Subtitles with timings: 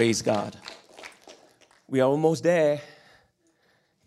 [0.00, 0.56] Praise God.
[1.86, 2.80] We are almost there.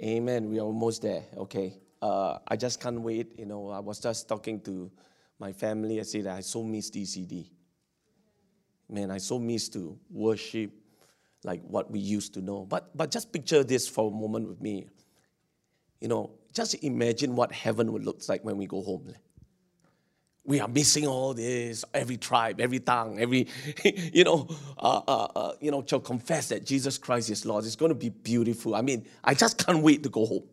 [0.02, 0.50] Amen.
[0.50, 1.22] We are almost there.
[1.38, 1.78] Okay.
[2.02, 3.38] Uh, I just can't wait.
[3.38, 4.90] You know, I was just talking to
[5.38, 6.00] my family.
[6.00, 7.48] I said I so miss DCD.
[8.90, 10.72] Man, I so miss to worship
[11.44, 12.66] like what we used to know.
[12.66, 14.88] But but just picture this for a moment with me.
[16.02, 19.14] You know, just imagine what heaven would look like when we go home
[20.46, 23.48] we are missing all this every tribe every tongue every
[24.14, 24.48] you know
[24.78, 27.66] uh, uh, uh, you know to confess that jesus christ is lord.
[27.66, 28.76] It's going to be beautiful.
[28.76, 30.44] I mean i just can't wait to go home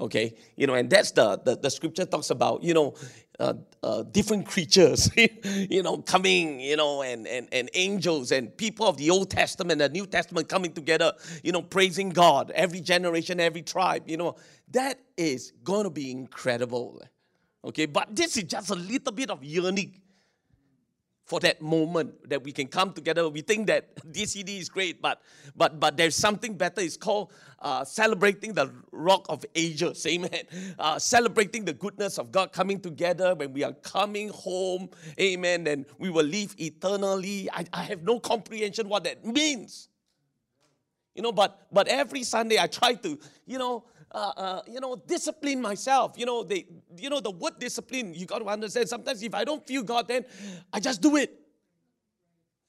[0.00, 0.34] okay?
[0.56, 2.94] You know and that's the the, the scripture talks about you know
[3.38, 5.10] uh, uh, different creatures
[5.70, 9.72] you know coming you know and, and and angels and people of the old testament
[9.72, 11.12] and the new testament coming together
[11.42, 12.50] you know praising god.
[12.52, 14.36] Every generation every tribe you know
[14.72, 17.02] that is going to be incredible
[17.64, 20.00] Okay, but this is just a little bit of yearning
[21.28, 23.28] for that moment that we can come together.
[23.28, 25.20] We think that DCD is great, but
[25.54, 26.80] but but there's something better.
[26.80, 30.06] It's called uh, celebrating the Rock of Ages.
[30.08, 30.44] Amen.
[30.78, 34.88] Uh, celebrating the goodness of God coming together when we are coming home.
[35.20, 35.66] Amen.
[35.66, 37.50] And we will live eternally.
[37.52, 39.88] I, I have no comprehension what that means.
[41.14, 44.96] You know, but but every Sunday I try to, you know, uh, uh, you know,
[44.96, 46.14] discipline myself.
[46.16, 48.88] You know, they, you know, the word discipline, you got to understand.
[48.88, 50.24] Sometimes if I don't feel God, then
[50.72, 51.38] I just do it.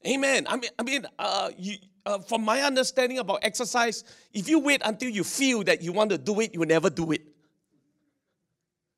[0.07, 0.47] Amen.
[0.47, 4.81] I mean, I mean, uh, you, uh, from my understanding about exercise, if you wait
[4.83, 7.21] until you feel that you want to do it, you will never do it.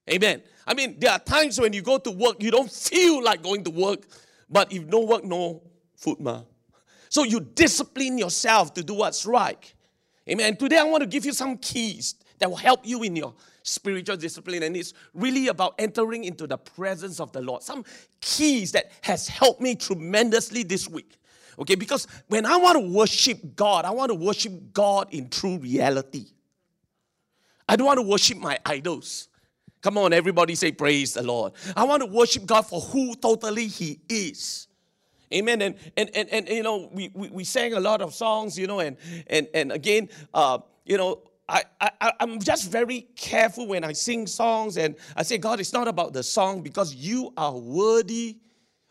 [0.10, 0.42] Amen.
[0.66, 3.64] I mean, there are times when you go to work, you don't feel like going
[3.64, 4.06] to work,
[4.50, 5.64] but if no work, no
[5.96, 6.44] food, ma.
[7.10, 9.74] So you discipline yourself to do what's right.
[10.30, 10.56] Amen.
[10.56, 14.18] Today I want to give you some keys that will help you in your spiritual
[14.18, 17.62] discipline and it's really about entering into the presence of the lord.
[17.64, 17.86] Some
[18.20, 21.18] keys that has helped me tremendously this week
[21.60, 21.76] okay?
[21.76, 26.26] Because when i want to worship god i want to worship god in true reality.
[27.70, 29.30] I don't want to worship my idols.
[29.82, 31.54] Come on everybody say praise the lord.
[31.76, 34.68] I want to worship god for who totally he is.
[35.34, 35.62] Amen.
[35.62, 38.68] And and and, and you know, we, we, we sang a lot of songs, you
[38.68, 41.22] know, and and and again, uh, you know,
[41.52, 41.64] I,
[42.00, 45.88] I, I'm just very careful when I sing songs and I say, God, it's not
[45.88, 48.38] about the song because you are worthy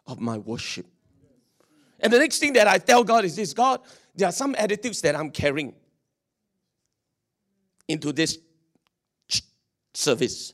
[0.06, 0.86] of my worship.
[2.00, 3.80] And the next thing that I tell God is this God,
[4.14, 5.74] there are some attitudes that I'm carrying
[7.88, 8.38] into this
[9.94, 10.52] service.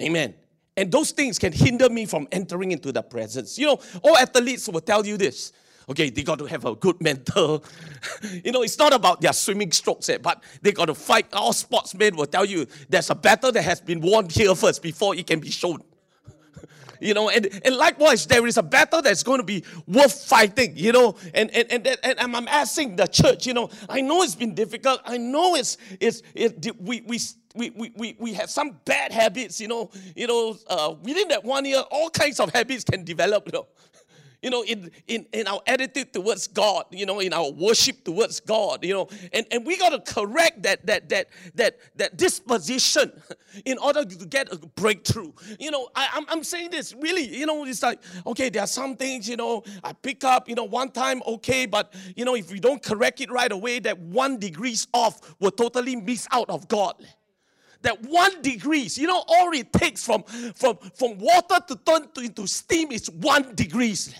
[0.00, 0.34] Amen.
[0.76, 3.58] And those things can hinder me from entering into the presence.
[3.58, 5.52] You know, all athletes will tell you this
[5.88, 7.60] Okay, they got to have a good mentor.
[8.44, 11.26] you know, it's not about their swimming strokes, eh, but they got to fight.
[11.32, 15.14] All sportsmen will tell you there's a battle that has been won here first before
[15.16, 15.82] it can be shown.
[17.00, 20.76] you know, and, and likewise, there is a battle that's going to be worth fighting,
[20.76, 24.22] you know, and, and, and, and, and I'm asking the church, you know, I know
[24.22, 25.00] it's been difficult.
[25.04, 27.18] I know it's, it's, it, we, we,
[27.54, 31.44] we, we, we, we have some bad habits, you know, you know, uh, within that
[31.44, 33.66] one year, all kinds of habits can develop, you know
[34.42, 38.40] you know, in, in, in our attitude towards God, you know, in our worship towards
[38.40, 43.12] God, you know, and, and we got to correct that, that, that, that, that disposition
[43.64, 45.32] in order to get a breakthrough.
[45.60, 48.66] You know, I, I'm, I'm saying this really, you know, it's like, okay, there are
[48.66, 52.34] some things, you know, I pick up, you know, one time, okay, but, you know,
[52.34, 56.50] if we don't correct it right away, that one degrees off will totally miss out
[56.50, 56.96] of God
[57.82, 60.22] that one degrees, you know, all it takes from,
[60.54, 64.14] from, from water to turn to, into steam is one degrees.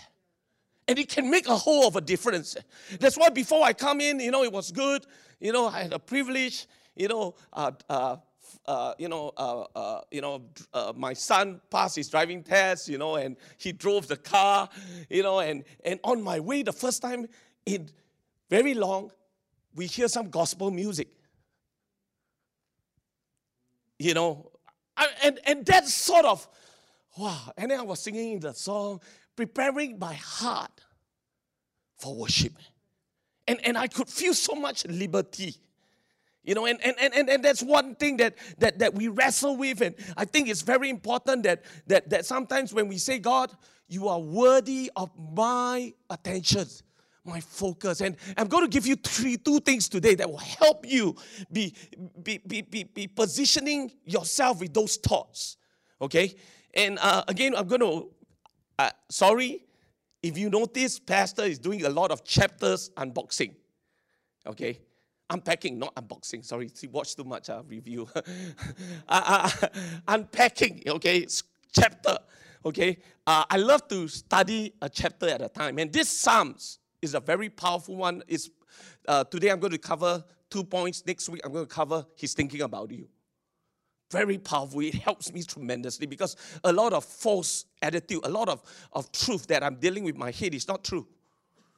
[0.88, 2.56] And it can make a whole of a difference.
[2.98, 5.06] That's why before I come in, you know, it was good.
[5.40, 6.66] You know, I had a privilege.
[6.94, 8.16] You know, uh, uh,
[8.66, 10.42] uh, you know, uh, uh, you know,
[10.74, 14.68] uh, my son passed his driving test, you know, and he drove the car,
[15.08, 17.26] you know, and, and on my way, the first time
[17.64, 17.88] in
[18.50, 19.10] very long,
[19.74, 21.08] we hear some gospel music.
[23.98, 24.50] You know,
[25.22, 26.46] and, and that sort of,
[27.16, 27.52] wow.
[27.56, 29.00] And then I was singing the song,
[29.36, 30.80] preparing my heart
[31.98, 32.52] for worship.
[33.46, 35.56] And, and I could feel so much liberty.
[36.44, 39.80] You know, and, and, and, and that's one thing that, that, that we wrestle with.
[39.80, 43.52] And I think it's very important that, that, that sometimes when we say, God,
[43.88, 46.66] you are worthy of my attention,
[47.24, 48.00] my focus.
[48.00, 51.14] And I'm going to give you three, two things today that will help you
[51.52, 51.74] be,
[52.22, 55.56] be, be, be, be positioning yourself with those thoughts.
[56.00, 56.34] Okay?
[56.74, 58.10] And uh, again, I'm going to
[58.78, 59.64] uh, sorry,
[60.22, 63.54] if you notice, Pastor is doing a lot of chapters unboxing.
[64.46, 64.78] Okay?
[65.30, 66.44] Unpacking, not unboxing.
[66.44, 68.08] Sorry, see, watch too much uh, review.
[68.14, 68.20] uh,
[69.08, 69.68] uh,
[70.08, 71.26] unpacking, okay?
[71.72, 72.18] Chapter,
[72.64, 72.98] okay?
[73.26, 75.78] Uh, I love to study a chapter at a time.
[75.78, 78.22] And this Psalms, is a very powerful one.
[78.28, 78.48] It's,
[79.06, 81.02] uh, today I'm going to cover two points.
[81.04, 83.08] Next week I'm going to cover He's thinking about you.
[84.12, 84.80] Very powerful.
[84.80, 88.62] It helps me tremendously because a lot of false attitude, a lot of,
[88.92, 91.06] of truth that I'm dealing with my head is not true.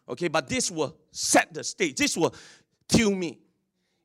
[0.09, 1.95] Okay, but this will set the stage.
[1.95, 2.35] This will
[2.89, 3.39] tune me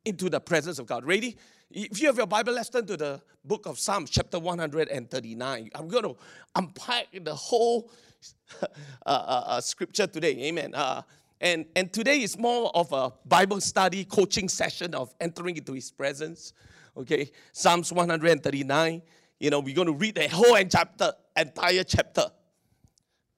[0.06, 1.06] into the presence of God.
[1.06, 1.38] Ready?
[1.72, 5.70] If you have your Bible, let's turn to the book of Psalms, chapter 139.
[5.74, 6.16] I'm going to
[6.56, 7.92] unpack the whole
[8.62, 8.66] uh,
[9.06, 10.38] uh, uh, scripture today.
[10.44, 10.76] Amen.
[10.76, 11.02] Uh,
[11.42, 15.90] and, and today is more of a Bible study coaching session of entering into His
[15.90, 16.54] presence.
[16.98, 19.02] Okay, Psalms 139.
[19.40, 22.26] You know, we're going to read the whole chapter, entire chapter.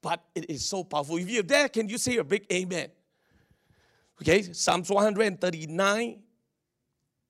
[0.02, 1.18] But it is so powerful.
[1.18, 2.90] If you're there, can you say a big amen?
[4.22, 6.20] Okay, Psalms 139,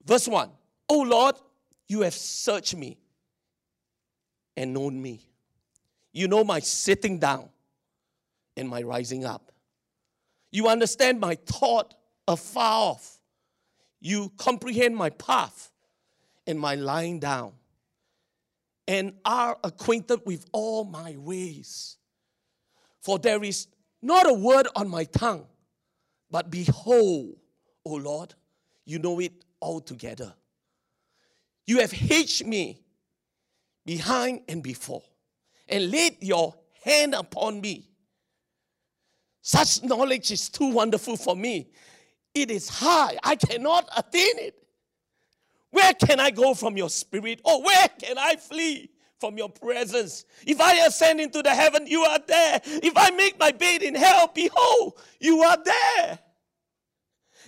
[0.06, 0.50] verse 1.
[0.90, 1.36] Oh Lord,
[1.88, 2.98] you have searched me
[4.58, 5.26] and known me.
[6.14, 7.50] You know my sitting down
[8.58, 9.52] and my rising up.
[10.52, 11.94] You understand my thought
[12.28, 13.20] afar off.
[14.02, 15.72] You comprehend my path
[16.52, 17.54] and my lying down,
[18.88, 21.98] and are acquainted with all my ways.
[23.00, 23.68] For there is
[24.02, 25.48] not a word on my tongue,
[26.30, 27.38] but behold,
[27.84, 28.36] O Lord,
[28.86, 30.34] you know it altogether.
[31.66, 32.84] You have hid me
[33.86, 35.04] behind and before,
[35.68, 36.54] and laid your
[36.84, 37.88] hand upon me.
[39.42, 41.70] Such knowledge is too wonderful for me.
[42.36, 44.61] It is high, I cannot attain it.
[45.72, 47.42] Where can I go from your spirit?
[47.44, 50.26] Or where can I flee from your presence?
[50.46, 52.62] If I ascend into the heaven, you are there.
[52.66, 56.20] If I make my bed in hell, behold, you are there.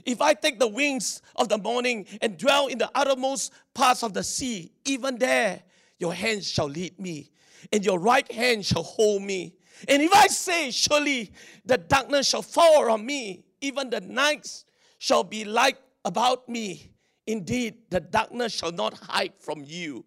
[0.05, 4.13] If I take the wings of the morning and dwell in the uttermost parts of
[4.13, 5.61] the sea, even there
[5.99, 7.31] your hand shall lead me,
[7.71, 9.55] and your right hand shall hold me.
[9.87, 11.31] And if I say, Surely
[11.65, 14.65] the darkness shall fall on me, even the nights
[14.97, 16.92] shall be light about me.
[17.25, 20.05] Indeed, the darkness shall not hide from you,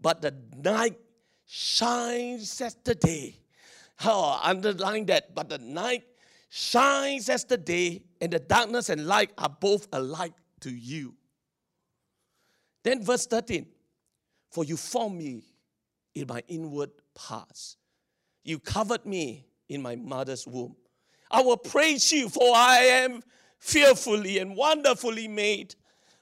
[0.00, 0.98] but the night
[1.46, 3.36] shines as the day.
[4.04, 5.34] Oh, underline that.
[5.34, 6.04] But the night
[6.48, 11.14] shines as the day, and the darkness and light are both alike to you.
[12.82, 13.66] Then, verse 13
[14.50, 15.42] For you formed me
[16.14, 17.76] in my inward parts,
[18.42, 20.76] you covered me in my mother's womb.
[21.30, 23.22] I will praise you, for I am
[23.58, 25.74] fearfully and wonderfully made.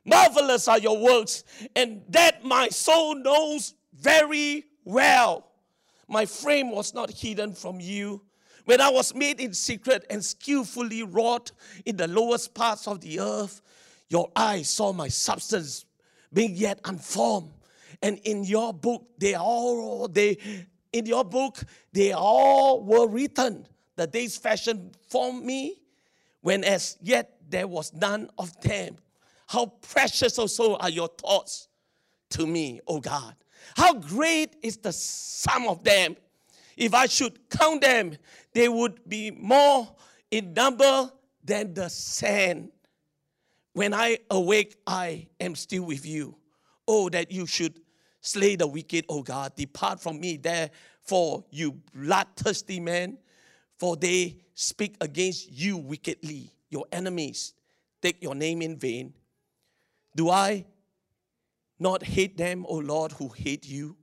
[0.05, 1.45] Marvelous are your works,
[1.77, 5.53] and that my soul knows very well.
[6.09, 8.23] My frame was not hidden from you
[8.65, 11.53] when I was made in secret and skillfully wrought
[11.85, 13.61] in the lowest parts of the earth,
[14.09, 15.85] your eyes saw my substance
[16.33, 17.51] being yet unformed.
[18.03, 20.39] And in your book, they all they
[20.93, 21.63] in your book,
[21.93, 23.67] they all were written.
[23.97, 25.81] The days fashioned for me,
[26.41, 28.97] when as yet there was none of them.
[29.53, 31.69] How precious also are your thoughts
[32.31, 33.35] to me, O God.
[33.77, 36.17] How great is the sum of them.
[36.75, 38.17] If I should count them,
[38.55, 39.95] they would be more
[40.31, 41.13] in number
[41.45, 42.71] than the sand.
[43.75, 46.35] When I awake, I am still with you.
[46.89, 47.79] Oh, that you should
[48.23, 49.55] slay the wicked, O God.
[49.55, 53.19] Depart from me, therefore, you bloodthirsty men,
[53.77, 56.51] for they speak against you wickedly.
[56.71, 57.53] Your enemies
[58.01, 59.13] take your name in vain.
[60.15, 60.65] Do I
[61.79, 63.97] not hate them, O Lord, who hate you?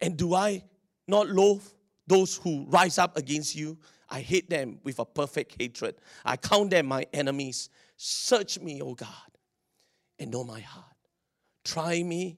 [0.00, 0.64] And do I
[1.06, 1.64] not loathe
[2.06, 5.94] those who rise up against you, I hate them with a perfect hatred.
[6.24, 7.70] I count them my enemies.
[7.96, 9.08] Search me, O God,
[10.18, 10.86] and know my heart.
[11.64, 12.36] Try me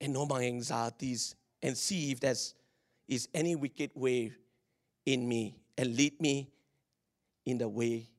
[0.00, 2.54] and know my anxieties and see if there's
[3.08, 4.32] is any wicked way
[5.06, 6.50] in me and lead me
[7.46, 8.10] in the way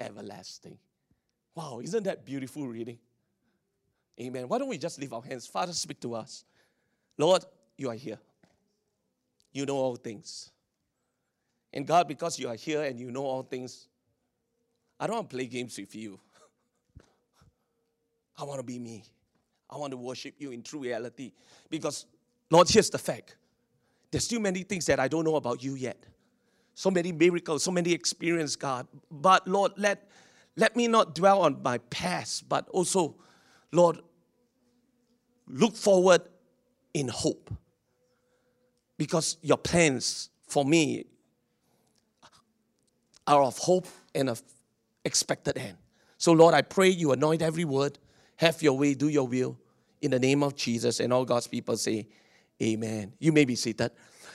[0.00, 0.78] everlasting.
[1.54, 2.98] Wow, isn't that beautiful reading?
[4.20, 4.48] Amen.
[4.48, 5.46] Why don't we just lift our hands?
[5.46, 6.44] Father, speak to us.
[7.16, 7.44] Lord,
[7.76, 8.18] you are here.
[9.52, 10.50] You know all things.
[11.72, 13.88] And God, because you are here and you know all things,
[14.98, 16.20] I don't want to play games with you.
[18.36, 19.04] I want to be me.
[19.70, 21.32] I want to worship you in true reality.
[21.70, 22.06] Because,
[22.50, 23.36] Lord, here's the fact
[24.10, 26.04] there's still many things that I don't know about you yet.
[26.74, 28.86] So many miracles, so many experiences, God.
[29.10, 30.10] But, Lord, let,
[30.56, 33.14] let me not dwell on my past, but also,
[33.72, 34.00] Lord,
[35.52, 36.22] look forward
[36.94, 37.50] in hope
[38.96, 41.04] because your plans for me
[43.26, 44.42] are of hope and of
[45.04, 45.76] expected end.
[46.18, 47.98] So, Lord, I pray you anoint every word,
[48.36, 49.56] have your way, do your will,
[50.02, 51.00] in the name of Jesus.
[51.00, 52.08] And all God's people say,
[52.62, 53.14] Amen.
[53.18, 53.90] You may be seated.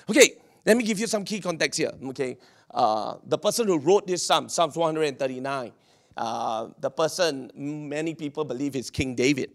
[0.10, 0.31] Okay,
[0.65, 1.91] let me give you some key context here.
[2.05, 2.38] Okay,
[2.74, 5.72] uh, the person who wrote this psalm, Psalms 139,
[6.17, 9.51] uh, the person many people believe is King David.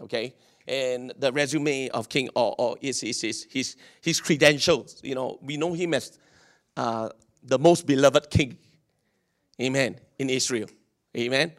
[0.00, 0.34] Okay,
[0.66, 5.00] and the resume of King or, or is his, his, his, his credentials.
[5.02, 6.18] You know, we know him as
[6.76, 7.10] uh,
[7.42, 8.56] the most beloved king.
[9.60, 10.00] Amen.
[10.18, 10.68] In Israel.
[11.16, 11.52] Amen.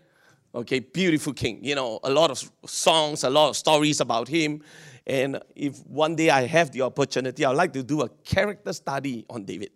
[0.54, 1.64] Okay, beautiful king.
[1.64, 4.62] You know, a lot of songs, a lot of stories about him.
[5.06, 9.26] And if one day I have the opportunity, I'd like to do a character study
[9.30, 9.72] on David.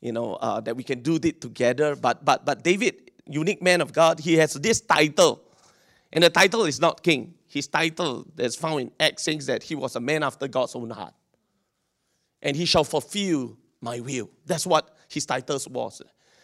[0.00, 1.94] You know, uh, that we can do it together.
[1.94, 5.42] But but but David, unique man of God, he has this title.
[6.12, 7.34] And the title is not king.
[7.50, 10.90] His title that's found in Acts says that he was a man after God's own
[10.90, 11.14] heart.
[12.40, 14.30] And he shall fulfill my will.
[14.46, 16.00] That's what his title was.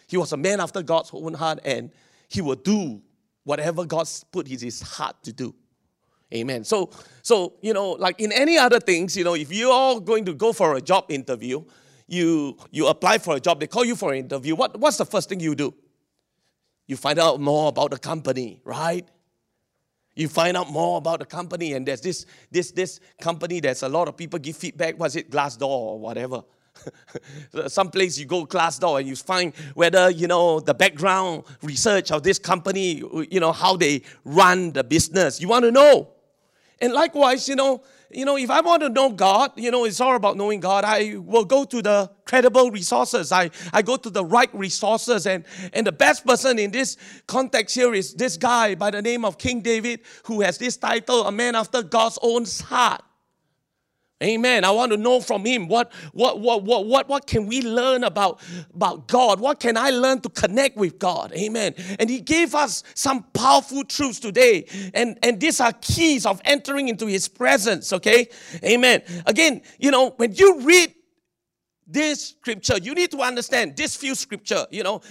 [0.08, 1.92] He was a man after God's own heart, and
[2.28, 3.00] he will do
[3.44, 5.54] whatever God's put in his heart to do.
[6.34, 6.64] Amen.
[6.64, 6.90] So,
[7.22, 10.52] so you know, like in any other things, you know, if you're going to go
[10.52, 11.62] for a job interview,
[12.08, 14.56] you you apply for a job, they call you for an interview.
[14.56, 15.72] What, what's the first thing you do?
[16.88, 19.08] You find out more about the company, right?
[20.16, 23.60] You find out more about the company, and there's this this this company.
[23.60, 24.98] There's a lot of people give feedback.
[24.98, 26.42] Was it Glassdoor or whatever?
[27.68, 32.22] Some place you go Glassdoor and you find whether you know the background research of
[32.22, 35.38] this company, you know how they run the business.
[35.38, 36.08] You want to know,
[36.80, 40.00] and likewise, you know you know, if I want to know God, you know, it's
[40.00, 40.84] all about knowing God.
[40.84, 43.32] I will go to the credible resources.
[43.32, 45.26] I, I go to the right resources.
[45.26, 46.96] And, and the best person in this
[47.26, 51.26] context here is this guy by the name of King David, who has this title,
[51.26, 53.02] a man after God's own heart.
[54.22, 54.64] Amen.
[54.64, 58.02] I want to know from him what, what, what, what, what, what can we learn
[58.02, 58.40] about,
[58.74, 59.40] about God?
[59.40, 61.32] What can I learn to connect with God?
[61.34, 61.74] Amen.
[61.98, 64.64] And he gave us some powerful truths today.
[64.94, 67.92] And, and these are keys of entering into his presence.
[67.92, 68.28] Okay.
[68.64, 69.02] Amen.
[69.26, 70.94] Again, you know, when you read
[71.86, 75.02] this scripture, you need to understand this few scripture, you know,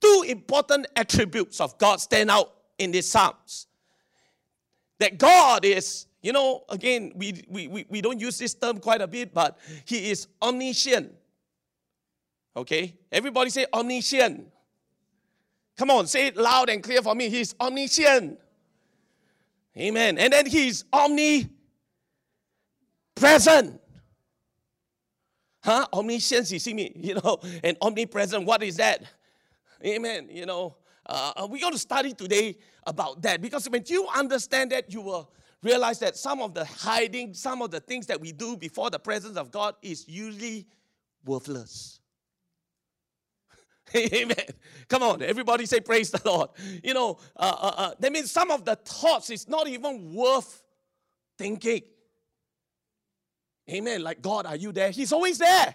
[0.00, 3.66] two important attributes of God stand out in these Psalms.
[4.98, 9.00] That God is you know, again, we, we, we, we don't use this term quite
[9.00, 11.14] a bit, but he is omniscient.
[12.56, 12.96] Okay?
[13.12, 14.48] Everybody say omniscient.
[15.76, 17.28] Come on, say it loud and clear for me.
[17.28, 18.40] He's omniscient.
[19.78, 20.18] Amen.
[20.18, 21.48] And then he's omnipresent.
[25.62, 25.86] Huh?
[25.92, 29.04] Omniscience, you see me, you know, and omnipresent, what is that?
[29.84, 30.26] Amen.
[30.28, 30.74] You know,
[31.08, 35.30] uh, we're going to study today about that because when you understand that, you will
[35.66, 38.98] realize that some of the hiding, some of the things that we do before the
[38.98, 40.66] presence of God is usually
[41.24, 42.00] worthless.
[43.96, 44.36] Amen.
[44.88, 46.50] Come on, everybody say praise the Lord.
[46.82, 50.62] You know, uh, uh, uh, that means some of the thoughts is not even worth
[51.38, 51.82] thinking.
[53.70, 54.02] Amen.
[54.02, 54.90] Like, God, are you there?
[54.90, 55.74] He's always there.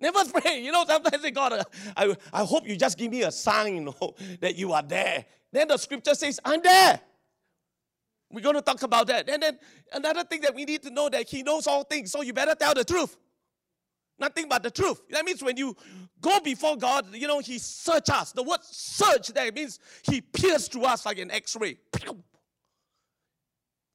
[0.00, 0.62] Never pray.
[0.62, 1.64] You know, sometimes say, God, uh,
[1.96, 5.24] I, I hope you just give me a sign you know, that you are there.
[5.52, 7.00] Then the scripture says, I'm there.
[8.34, 9.28] We're going to talk about that.
[9.28, 9.58] And then
[9.92, 12.54] another thing that we need to know that He knows all things, so you better
[12.54, 13.16] tell the truth.
[14.18, 15.00] Nothing but the truth.
[15.10, 15.76] That means when you
[16.20, 18.32] go before God, you know, He search us.
[18.32, 21.78] The word search there means He pierced through us like an x ray.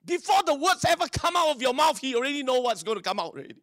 [0.05, 3.03] Before the words ever come out of your mouth, He already know what's going to
[3.03, 3.55] come out already.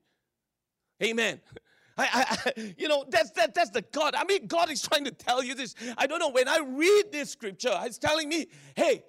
[1.02, 1.40] Amen.
[1.98, 4.14] I, I, you know, that's that, that's the God.
[4.14, 5.74] I mean, God is trying to tell you this.
[5.96, 6.28] I don't know.
[6.28, 9.02] When I read this scripture, it's telling me, hey,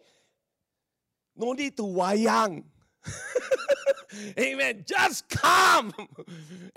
[1.37, 2.63] no need to wayang.
[4.39, 4.83] Amen.
[4.87, 5.93] Just come.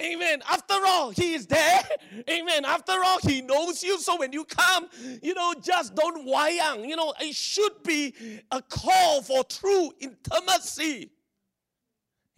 [0.01, 0.43] Amen.
[0.49, 1.83] After all, He is there.
[2.29, 2.65] Amen.
[2.65, 3.99] After all, He knows you.
[3.99, 4.89] So when you come,
[5.23, 6.89] you know, just don't wayang.
[6.89, 8.15] You know, it should be
[8.51, 11.11] a call for true intimacy.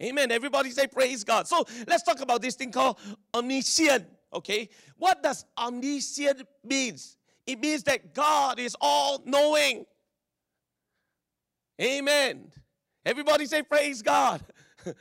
[0.01, 0.31] Amen.
[0.31, 1.47] Everybody say praise God.
[1.47, 2.99] So let's talk about this thing called
[3.33, 4.05] omniscient.
[4.33, 4.69] Okay.
[4.97, 7.17] What does omniscient means?
[7.45, 9.85] It means that God is all knowing.
[11.81, 12.51] Amen.
[13.05, 14.41] Everybody say, Praise God.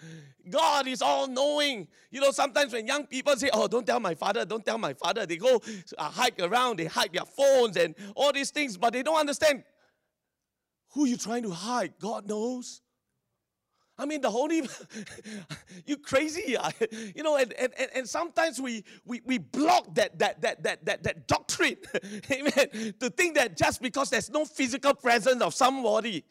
[0.50, 1.88] God is all knowing.
[2.10, 4.94] You know, sometimes when young people say, Oh, don't tell my father, don't tell my
[4.94, 5.60] father, they go
[5.98, 9.64] uh, hike around, they hide their phones and all these things, but they don't understand
[10.90, 11.94] who you trying to hide.
[11.98, 12.81] God knows.
[13.98, 14.62] I mean, the Holy,
[15.86, 16.56] you crazy,
[17.14, 21.02] you know, and, and, and sometimes we, we, we block that, that, that, that, that,
[21.02, 21.76] that doctrine,
[22.30, 26.24] amen, to think that just because there's no physical presence of somebody,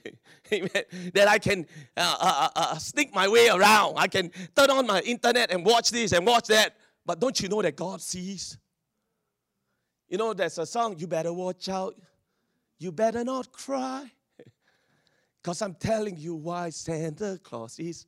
[0.52, 0.70] amen,
[1.14, 3.96] that I can uh, uh, uh, uh, sneak my way around.
[3.98, 6.76] I can turn on my internet and watch this and watch that.
[7.06, 8.58] But don't you know that God sees?
[10.10, 11.96] You know, there's a song, you better watch out.
[12.80, 14.12] You better not cry.
[15.42, 18.06] Because I'm telling you why Santa Claus is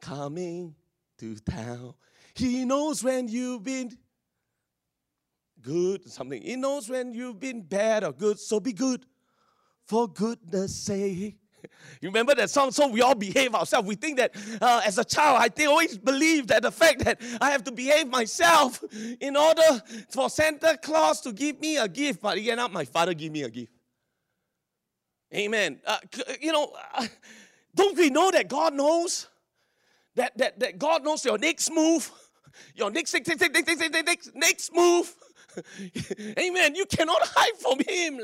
[0.00, 0.74] coming
[1.18, 1.94] to town.
[2.34, 3.96] He knows when you've been
[5.60, 6.42] good, something.
[6.42, 9.04] He knows when you've been bad or good, so be good.
[9.86, 11.36] For goodness sake.
[12.02, 12.72] You remember that song?
[12.72, 13.88] So we all behave ourselves.
[13.88, 17.22] We think that uh, as a child, I think, always believed that the fact that
[17.40, 18.84] I have to behave myself
[19.18, 22.20] in order for Santa Claus to give me a gift.
[22.20, 23.72] But again, not my father give me a gift.
[25.34, 25.80] Amen.
[25.84, 25.98] Uh,
[26.40, 27.06] you know, uh,
[27.74, 29.28] don't we know that God knows?
[30.14, 32.10] That, that, that God knows your next move,
[32.76, 35.12] your next, next, next, next, next, next move.
[36.38, 36.76] Amen.
[36.76, 38.20] You cannot hide from Him.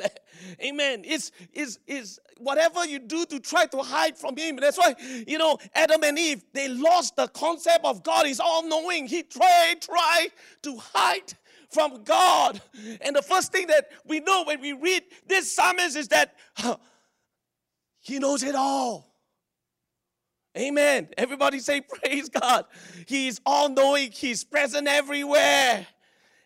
[0.63, 1.03] Amen.
[1.05, 4.57] It's, it's, it's whatever you do to try to hide from Him.
[4.57, 4.95] That's why,
[5.27, 9.09] you know, Adam and Eve, they lost the concept of God is all knowing.
[9.09, 10.29] He tried, tried
[10.63, 11.35] to hide
[11.71, 12.61] from God.
[13.01, 16.37] And the first thing that we know when we read this psalmist is that
[18.01, 19.07] He knows it all.
[20.57, 21.09] Amen.
[21.17, 22.65] Everybody say, Praise God.
[23.07, 25.87] He's all knowing, He's present everywhere.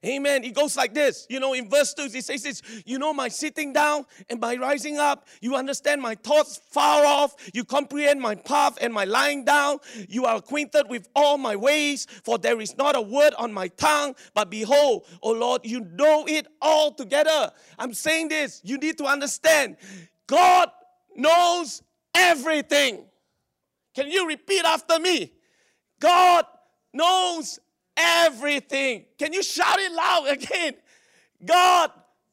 [0.05, 0.43] Amen.
[0.43, 1.27] He goes like this.
[1.31, 4.57] You know, in verse 2, he says this You know, my sitting down and my
[4.57, 5.27] rising up.
[5.41, 7.35] You understand my thoughts far off.
[7.55, 9.79] You comprehend my path and my lying down.
[10.09, 13.69] You are acquainted with all my ways, for there is not a word on my
[13.69, 14.15] tongue.
[14.35, 17.51] But behold, O Lord, you know it all together.
[17.79, 18.61] I'm saying this.
[18.63, 19.79] You need to understand
[20.27, 20.69] God
[21.16, 21.83] knows
[22.14, 23.04] everything.
[23.94, 25.33] Can you repeat after me?
[26.00, 26.44] God
[26.92, 27.59] knows
[27.97, 29.04] everything.
[29.18, 30.75] Can you shout it loud again?
[31.44, 31.90] God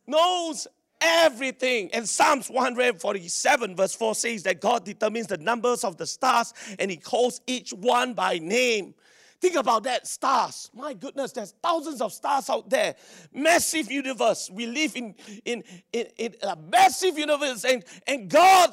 [0.07, 0.67] knows
[1.01, 1.89] everything.
[1.93, 6.89] And Psalms 147, verse 4 says that God determines the numbers of the stars and
[6.91, 8.93] He calls each one by name.
[9.41, 10.69] Think about that stars.
[10.71, 12.95] My goodness, there's thousands of stars out there.
[13.33, 14.51] Massive universe.
[14.53, 18.69] We live in, in, in, in a massive universe, and, and God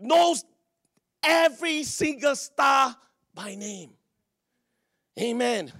[0.00, 0.44] knows
[1.22, 2.96] every single star
[3.32, 3.90] by name.
[5.20, 5.72] Amen.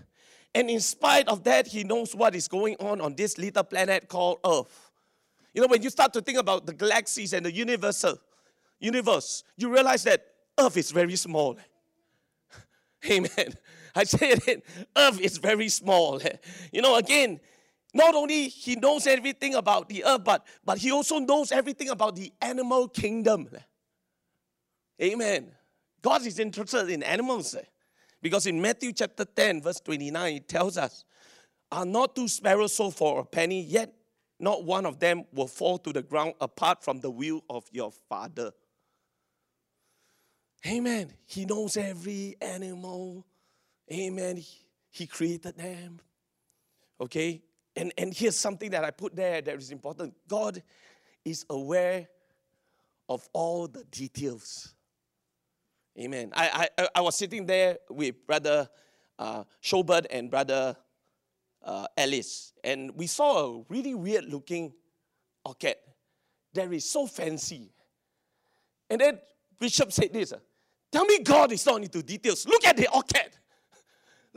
[0.55, 4.09] And in spite of that, he knows what is going on on this little planet
[4.09, 4.91] called Earth.
[5.53, 8.19] You know, when you start to think about the galaxies and the universal
[8.79, 10.25] universe, you realize that
[10.59, 11.59] Earth is very small.
[13.11, 13.55] Amen.
[13.95, 14.65] I said it,
[14.97, 16.21] Earth is very small.
[16.73, 17.41] You know, again,
[17.95, 22.17] not only he knows everything about the earth, but, but he also knows everything about
[22.17, 23.49] the animal kingdom.
[25.01, 25.53] Amen.
[26.03, 27.57] God is interested in animals.
[28.21, 31.05] Because in Matthew chapter 10, verse 29, it tells us,
[31.71, 33.93] Are not two sparrows sold for a penny, yet
[34.41, 37.93] not one of them will fall to the ground apart from the will of your
[38.09, 38.53] Father.
[40.67, 41.13] Amen.
[41.25, 43.25] He knows every animal.
[43.93, 44.43] Amen.
[44.91, 46.01] He created them.
[47.01, 47.43] Okay?
[47.77, 50.63] And, and here's something that I put there that is important God
[51.25, 52.09] is aware
[53.09, 54.75] of all the details.
[55.99, 56.33] Amen.
[56.35, 58.69] I, I, I was sitting there with Brother
[59.19, 60.77] uh, Schobert and Brother
[61.65, 64.73] uh, Alice, and we saw a really weird looking
[65.45, 65.77] orchid
[66.55, 67.73] that is so fancy.
[68.89, 69.19] And then
[69.59, 70.33] Bishop said this
[70.93, 72.47] Tell me God is not into details.
[72.47, 73.37] Look at the orchid.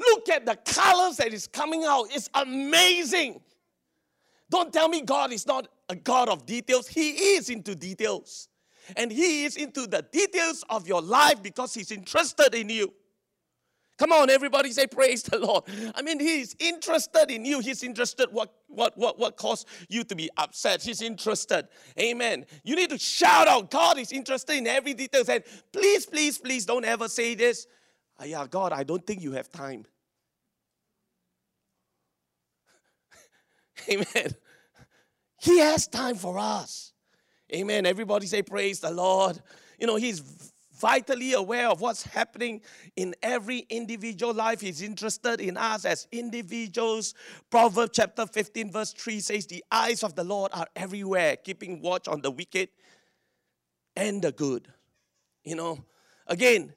[0.01, 2.07] Look at the colors that is coming out.
[2.11, 3.41] It's amazing.
[4.49, 6.87] Don't tell me God is not a God of details.
[6.87, 8.49] He is into details.
[8.97, 12.93] And He is into the details of your life because He's interested in you.
[13.97, 15.63] Come on, everybody say praise the Lord.
[15.93, 17.59] I mean, He's interested in you.
[17.59, 20.81] He's interested what what what what caused you to be upset.
[20.81, 21.67] He's interested.
[21.99, 22.45] Amen.
[22.63, 25.23] You need to shout out, God is interested in every detail.
[25.29, 27.67] And please, please, please don't ever say this.
[28.19, 29.85] Oh, yeah, God, I don't think you have time.
[33.89, 34.35] Amen.
[35.39, 36.93] He has time for us.
[37.53, 37.85] Amen.
[37.85, 39.41] Everybody say, Praise the Lord.
[39.79, 42.61] You know, He's vitally aware of what's happening
[42.95, 44.59] in every individual life.
[44.61, 47.13] He's interested in us as individuals.
[47.49, 52.07] Proverbs chapter 15, verse 3 says, The eyes of the Lord are everywhere, keeping watch
[52.07, 52.69] on the wicked
[53.95, 54.67] and the good.
[55.43, 55.85] You know,
[56.27, 56.73] again,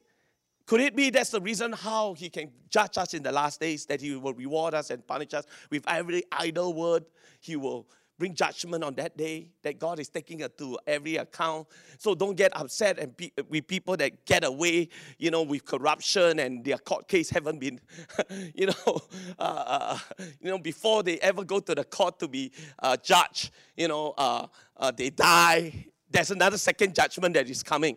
[0.67, 3.85] could it be that's the reason how he can judge us in the last days,
[3.87, 7.05] that he will reward us and punish us with every idle word?
[7.41, 7.87] He will
[8.19, 11.67] bring judgment on that day that God is taking it to every account.
[11.99, 16.39] So don't get upset and be, with people that get away, you know, with corruption
[16.39, 17.81] and their court case haven't been,
[18.55, 18.75] you know,
[19.39, 19.99] uh, uh,
[20.41, 24.15] you know, before they ever go to the court to be uh, judged, you know,
[24.17, 24.47] uh,
[24.77, 25.87] uh, they die.
[26.09, 27.97] There's another second judgment that is coming.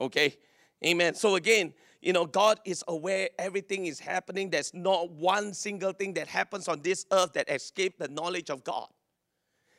[0.00, 0.36] Okay,
[0.84, 1.14] Amen.
[1.14, 1.74] So again.
[2.00, 4.50] You know, God is aware everything is happening.
[4.50, 8.62] There's not one single thing that happens on this earth that escapes the knowledge of
[8.62, 8.86] God.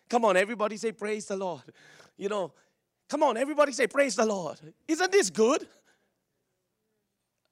[0.10, 1.62] Come on, everybody say, Praise the Lord.
[2.18, 2.52] You know,
[3.08, 4.60] come on, everybody say, Praise the Lord.
[4.88, 5.68] Isn't this good?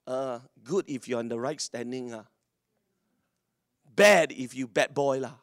[0.06, 2.13] Uh, good if you're on the right standing.
[2.13, 2.23] Uh.
[3.95, 5.19] Bad if you bad boy.
[5.19, 5.34] lah.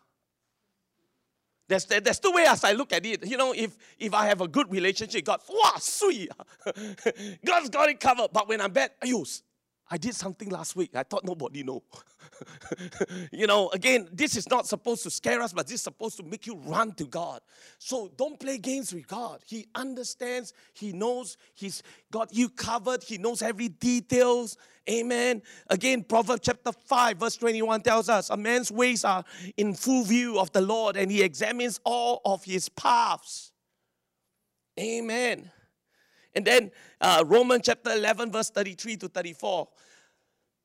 [1.75, 3.27] There's, there's two ways I look at it.
[3.27, 6.31] You know, if, if I have a good relationship, God, wow, sweet.
[7.45, 8.29] God's got it covered.
[8.33, 9.43] But when I'm bad, ayos,
[9.90, 10.90] I did something last week.
[10.94, 11.83] I thought nobody know.
[13.33, 16.23] you know, again, this is not supposed to scare us, but this is supposed to
[16.23, 17.40] make you run to God.
[17.79, 19.42] So don't play games with God.
[19.47, 24.57] He understands, He knows, He's got you covered, He knows every details.
[24.88, 25.42] Amen.
[25.68, 29.25] Again, Proverbs chapter 5, verse 21 tells us a man's ways are
[29.57, 33.53] in full view of the Lord, and he examines all of his paths.
[34.79, 35.51] Amen.
[36.35, 36.70] And then
[37.01, 39.68] uh, Romans chapter 11, verse 33 to 34.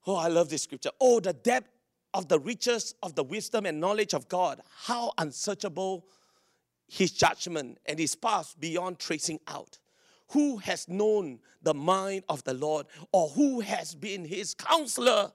[0.08, 0.91] Oh, I love this scripture.
[0.99, 1.69] Oh, the depth
[2.13, 4.62] of the riches of the wisdom and knowledge of God.
[4.84, 6.05] How unsearchable
[6.88, 9.77] his judgment and his paths beyond tracing out.
[10.32, 15.32] Who has known the mind of the Lord or who has been his counselor?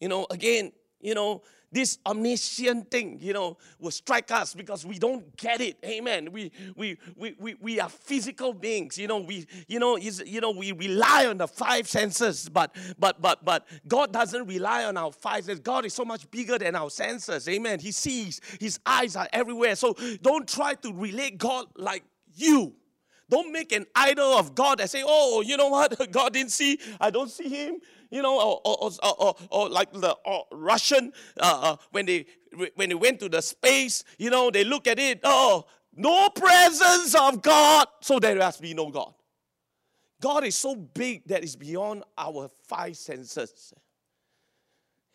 [0.00, 1.42] You know, again, you know,
[1.74, 5.76] this omniscient thing, you know, will strike us because we don't get it.
[5.84, 6.30] Amen.
[6.30, 8.96] We we we we, we are physical beings.
[8.96, 12.74] You know, we you know is you know we rely on the five senses, but
[12.96, 15.60] but but but God doesn't rely on our five senses.
[15.60, 17.48] God is so much bigger than our senses.
[17.48, 17.80] Amen.
[17.80, 18.40] He sees.
[18.60, 19.74] His eyes are everywhere.
[19.74, 22.04] So don't try to relate God like
[22.36, 22.74] you.
[23.30, 26.10] Don't make an idol of God and say, oh, you know what?
[26.12, 26.78] God didn't see.
[27.00, 30.16] I don't see him you know, or, or, or, or like the
[30.52, 32.26] Russian, uh, uh, when, they,
[32.74, 37.14] when they went to the space, you know, they look at it, oh, no presence
[37.14, 39.14] of God, so there must be no God.
[40.20, 43.72] God is so big that it's beyond our five senses.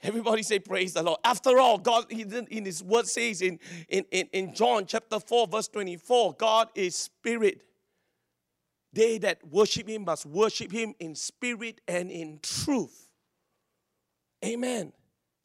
[0.01, 1.19] Everybody say praise the Lord.
[1.23, 6.35] After all, God in his word says in, in, in John chapter 4, verse 24,
[6.35, 7.63] God is spirit.
[8.91, 13.09] They that worship him must worship him in spirit and in truth.
[14.43, 14.93] Amen.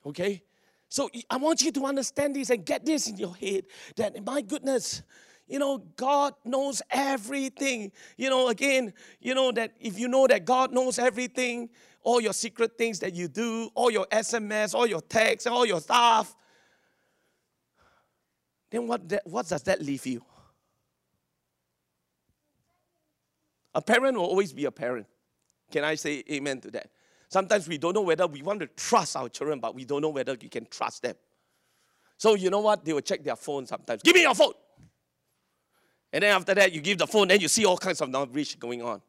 [0.06, 0.42] Okay?
[0.88, 3.64] So I want you to understand this and get this in your head
[3.96, 5.02] that my goodness,
[5.46, 7.92] you know, God knows everything.
[8.16, 11.68] You know, again, you know that if you know that God knows everything,
[12.02, 15.80] all your secret things that you do, all your SMS, all your texts, all your
[15.80, 16.34] stuff,
[18.70, 20.22] then what, that, what does that leave you?
[23.74, 25.06] A parent will always be a parent.
[25.70, 26.90] Can I say amen to that?
[27.28, 30.10] Sometimes we don't know whether we want to trust our children, but we don't know
[30.10, 31.14] whether we can trust them.
[32.16, 32.84] So you know what?
[32.84, 34.02] They will check their phone sometimes.
[34.02, 34.52] Give me your phone.
[36.12, 38.58] And then after that, you give the phone, then you see all kinds of knowledge
[38.60, 39.02] going on.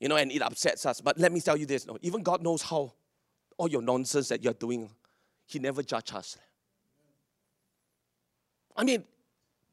[0.00, 1.00] You know, and it upsets us.
[1.00, 2.92] But let me tell you this: no, even God knows how
[3.56, 4.90] all your nonsense that you're doing,
[5.46, 6.38] He never judge us.
[8.76, 9.04] I mean,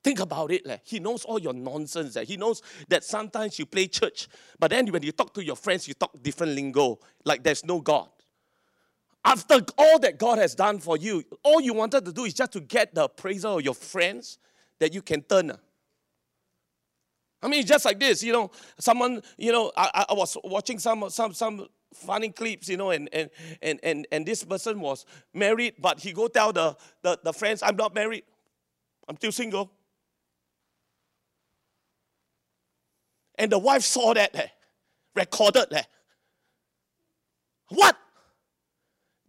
[0.07, 0.65] Think about it.
[0.65, 0.83] Like.
[0.85, 2.15] He knows all your nonsense.
[2.25, 5.85] He knows that sometimes you play church, but then when you talk to your friends,
[5.85, 8.07] you talk different lingo, like there's no God.
[9.25, 12.53] After all that God has done for you, all you wanted to do is just
[12.53, 14.37] to get the appraisal of your friends
[14.79, 15.51] that you can turn.
[15.51, 15.57] Ah.
[17.41, 21.09] I mean, just like this, you know, someone, you know, I, I was watching some,
[21.09, 23.29] some, some funny clips, you know, and, and,
[23.61, 27.61] and, and, and this person was married, but he go tell the, the, the friends,
[27.61, 28.23] I'm not married.
[29.09, 29.69] I'm still single.
[33.37, 34.47] And the wife saw that, eh,
[35.15, 35.71] recorded.
[35.71, 35.83] Eh.
[37.69, 37.97] What?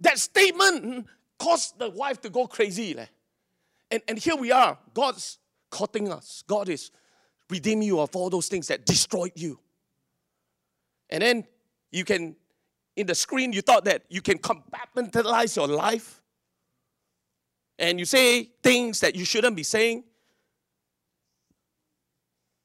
[0.00, 1.06] That statement
[1.38, 2.96] caused the wife to go crazy.
[2.96, 3.06] Eh.
[3.90, 4.78] And, and here we are.
[4.94, 5.38] God's
[5.70, 6.42] courting us.
[6.46, 6.90] God is
[7.50, 9.58] redeeming you of all those things that destroyed you.
[11.10, 11.44] And then
[11.90, 12.36] you can,
[12.96, 16.20] in the screen, you thought that you can compartmentalize your life.
[17.78, 20.04] And you say things that you shouldn't be saying.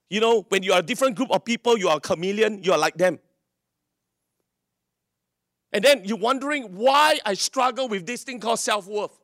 [0.10, 2.72] You know, when you are a different group of people, you are a chameleon, you
[2.72, 3.20] are like them.
[5.72, 9.20] And then you're wondering why I struggle with this thing called self worth.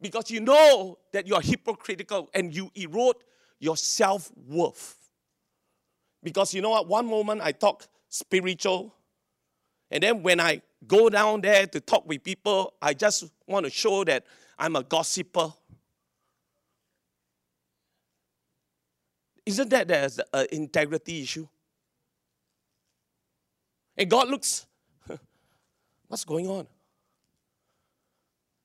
[0.00, 3.16] Because you know that you are hypocritical and you erode
[3.58, 4.96] your self worth.
[6.22, 6.86] Because you know what?
[6.86, 8.94] One moment I talk spiritual,
[9.90, 13.70] and then when I go down there to talk with people, I just want to
[13.70, 14.24] show that
[14.58, 15.52] I'm a gossiper.
[19.48, 21.48] Isn't that there's an integrity issue?
[23.96, 24.66] And God looks,
[26.06, 26.66] what's going on?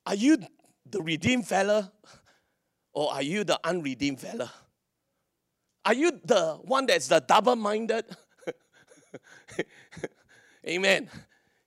[0.06, 0.40] Are you
[0.86, 1.90] the redeemed fella
[2.92, 4.52] or are you the unredeemed fella?
[5.86, 8.04] Are you the one that's the double minded?
[10.68, 11.10] Amen.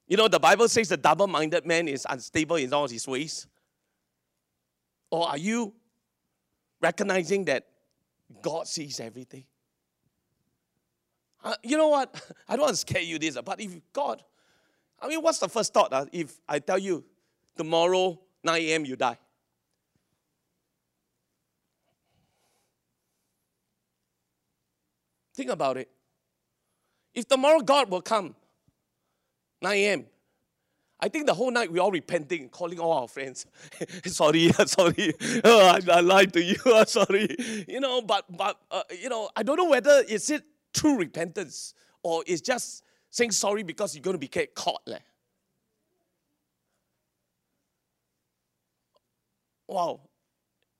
[0.07, 3.47] You know, the Bible says the double minded man is unstable in all his ways.
[5.11, 5.73] Or are you
[6.83, 7.67] recognizing that
[8.43, 9.45] God sees everything.
[11.43, 12.15] Uh, you know what?
[12.49, 14.23] I don't want to scare you this, uh, but if God,
[15.01, 17.05] I mean, what's the first thought uh, if I tell you
[17.57, 19.19] tomorrow, 9 a.m., you die?
[25.35, 25.91] Think about it.
[27.15, 28.35] If tomorrow God will come,
[29.63, 30.07] 9 a.m.,
[30.99, 33.47] I think the whole night we all repenting, calling all our friends.
[34.07, 35.13] sorry, sorry,
[35.45, 36.57] oh, I, I, lied to you.
[36.87, 37.37] sorry,
[37.69, 38.01] you know.
[38.01, 42.41] But but uh, you know, I don't know whether is it true repentance or it's
[42.41, 44.83] just saying sorry because you're going to be caught.
[44.87, 44.99] Leh.
[49.69, 50.01] Wow,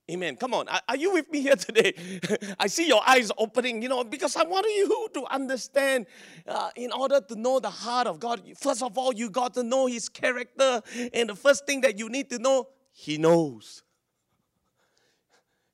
[0.09, 0.37] Amen.
[0.37, 0.67] Come on.
[0.69, 1.93] Are you with me here today?
[2.59, 6.05] I see your eyes opening, you know, because I want you to understand
[6.47, 8.41] uh, in order to know the heart of God.
[8.55, 10.81] First of all, you got to know His character.
[11.13, 13.83] And the first thing that you need to know, He knows.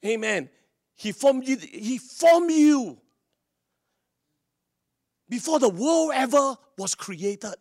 [0.03, 0.49] Amen.
[0.95, 2.97] He formed you, He formed you
[5.29, 7.55] before the world ever was created.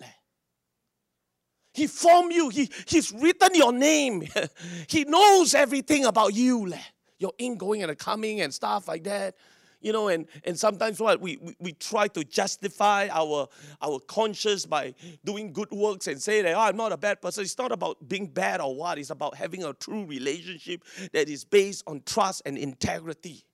[1.72, 2.50] He formed you.
[2.50, 4.28] He, he's written your name.
[4.88, 6.72] he knows everything about you.
[7.18, 9.36] Your ingoing and coming and stuff like that.
[9.80, 13.48] You know, and, and sometimes what we, we, we try to justify our
[13.80, 17.42] our conscience by doing good works and say that oh, I'm not a bad person.
[17.42, 18.98] It's not about being bad or what.
[18.98, 23.44] It's about having a true relationship that is based on trust and integrity.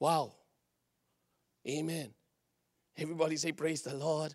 [0.00, 0.32] Wow.
[1.68, 2.14] Amen.
[2.96, 4.34] Everybody say praise the Lord.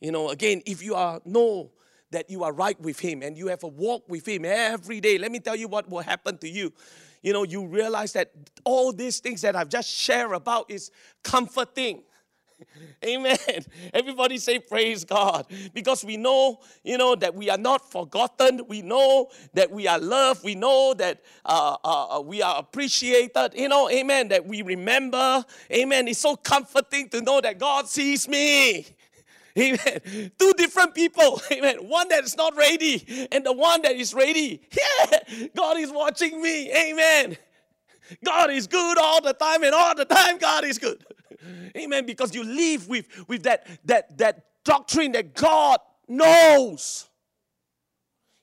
[0.00, 1.70] You know, again, if you are know
[2.10, 5.18] that you are right with Him and you have a walk with Him every day,
[5.18, 6.72] let me tell you what will happen to you.
[7.22, 8.32] You know, you realize that
[8.64, 10.90] all these things that I've just shared about is
[11.24, 12.02] comforting.
[13.04, 13.36] Amen.
[13.92, 15.46] Everybody say praise God.
[15.74, 18.62] Because we know, you know, that we are not forgotten.
[18.68, 20.44] We know that we are loved.
[20.44, 23.54] We know that uh, uh, uh we are appreciated.
[23.54, 24.28] You know, amen.
[24.28, 25.44] That we remember.
[25.72, 26.08] Amen.
[26.08, 28.86] It's so comforting to know that God sees me.
[29.60, 30.30] Amen.
[30.38, 31.40] Two different people.
[31.52, 31.88] Amen.
[31.88, 34.62] One that is not ready and the one that is ready.
[35.00, 35.46] Yeah.
[35.56, 36.72] God is watching me.
[36.72, 37.36] Amen.
[38.24, 41.04] God is good all the time, and all the time God is good.
[41.76, 42.06] Amen.
[42.06, 47.08] Because you live with, with that, that, that doctrine that God knows.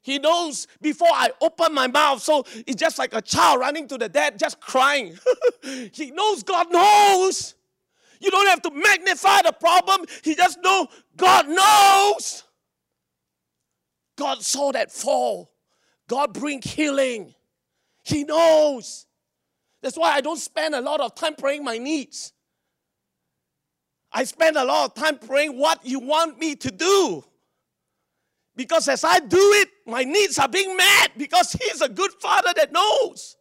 [0.01, 2.21] He knows before I open my mouth.
[2.21, 5.17] So it's just like a child running to the dad, just crying.
[5.63, 7.55] he knows God knows.
[8.19, 10.05] You don't have to magnify the problem.
[10.23, 12.43] He just know God knows.
[14.17, 15.51] God saw that fall.
[16.07, 17.33] God bring healing.
[18.03, 19.05] He knows.
[19.81, 22.33] That's why I don't spend a lot of time praying my needs.
[24.11, 27.23] I spend a lot of time praying what you want me to do.
[28.55, 32.53] Because as I do it, my needs are being met because He's a good Father
[32.55, 33.35] that knows.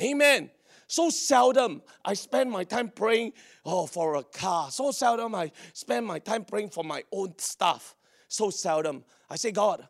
[0.00, 0.50] Amen.
[0.88, 4.70] So seldom I spend my time praying oh, for a car.
[4.70, 7.94] So seldom I spend my time praying for my own stuff.
[8.26, 9.04] So seldom.
[9.30, 9.86] I say, God,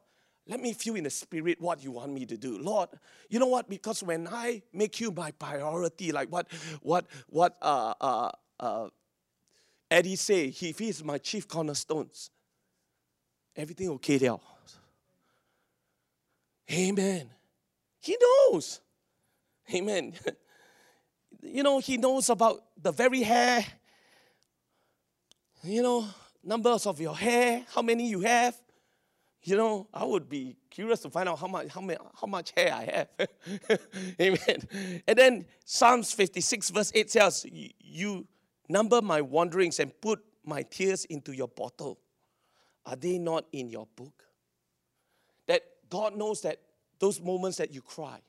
[0.49, 2.59] let me feel in the spirit what you want me to do.
[2.59, 2.89] Lord,
[3.31, 3.71] you know what?
[3.71, 6.49] Because when I make you my priority, like what
[6.83, 8.89] what what uh uh uh
[9.91, 12.31] Eddie say, he, is my chief cornerstones.
[13.57, 14.37] Everything okay there.
[16.71, 17.31] Amen.
[18.01, 18.81] He knows.
[19.73, 20.13] Amen.
[21.43, 23.65] you know, he knows about the very hair,
[25.63, 26.07] you know,
[26.43, 28.57] numbers of your hair, how many you have.
[29.43, 32.53] You know, I would be curious to find out how much, how, many, how much
[32.57, 33.79] hair I have.
[34.21, 35.03] Amen.
[35.07, 37.47] And then Psalms 56, verse 8 says,
[37.79, 38.27] You
[38.69, 41.99] number my wanderings and put my tears into your bottle.
[42.85, 44.25] Are they not in your book?
[45.47, 46.61] That God knows that
[46.99, 48.21] those moments that you cry,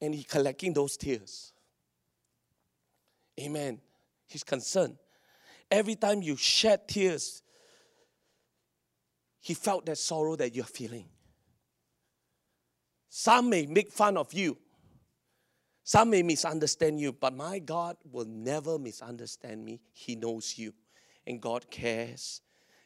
[0.00, 1.52] and He collecting those tears.
[3.40, 3.80] Amen.
[4.26, 4.96] He's concerned.
[5.70, 7.42] Every time you shed tears,
[9.40, 11.06] he felt that sorrow that you're feeling.
[13.08, 14.58] Some may make fun of you.
[15.84, 19.80] Some may misunderstand you, but my God will never misunderstand me.
[19.92, 20.74] He knows you,
[21.26, 22.42] and God cares.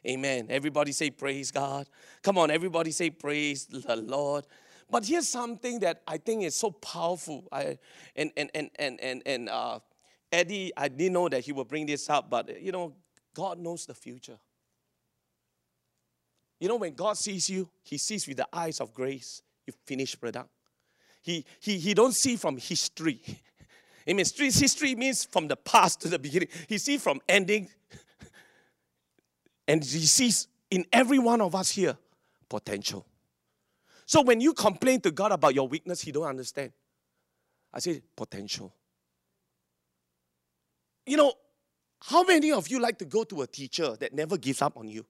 [0.07, 0.47] Amen.
[0.49, 1.87] Everybody say, Praise God.
[2.21, 4.45] Come on, everybody say, Praise the Lord.
[4.89, 7.47] But here's something that I think is so powerful.
[7.51, 7.77] I,
[8.15, 9.79] and, and, and, and, and, and uh,
[10.31, 12.93] Eddie, I didn't know that he would bring this up, but you know,
[13.33, 14.37] God knows the future.
[16.59, 20.21] You know, when God sees you, He sees with the eyes of grace, you finished
[20.21, 20.49] product.
[21.23, 23.19] He, he, he don't see from history.
[24.07, 26.49] I mean, history means from the past to the beginning.
[26.67, 27.67] He sees from ending,
[29.67, 31.97] and he sees in every one of us here
[32.47, 33.05] potential.
[34.05, 36.73] So when you complain to God about your weakness, He don't understand.
[37.73, 38.73] I say potential.
[41.11, 41.33] You know,
[42.05, 44.87] how many of you like to go to a teacher that never gives up on
[44.87, 45.05] you?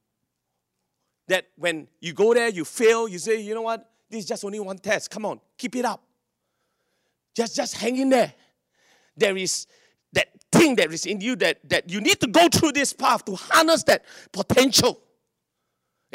[1.27, 4.43] That when you go there, you fail, you say, you know what, this is just
[4.43, 5.11] only one test.
[5.11, 6.01] Come on, keep it up.
[7.35, 8.33] Just, just hang in there.
[9.15, 9.67] There is
[10.13, 13.23] that thing that is in you that, that you need to go through this path
[13.25, 14.99] to harness that potential.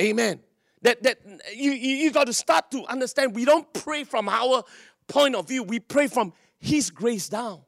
[0.00, 0.40] Amen.
[0.82, 1.20] That, that
[1.54, 4.64] you, you, you got to start to understand we don't pray from our
[5.06, 7.60] point of view, we pray from His grace down.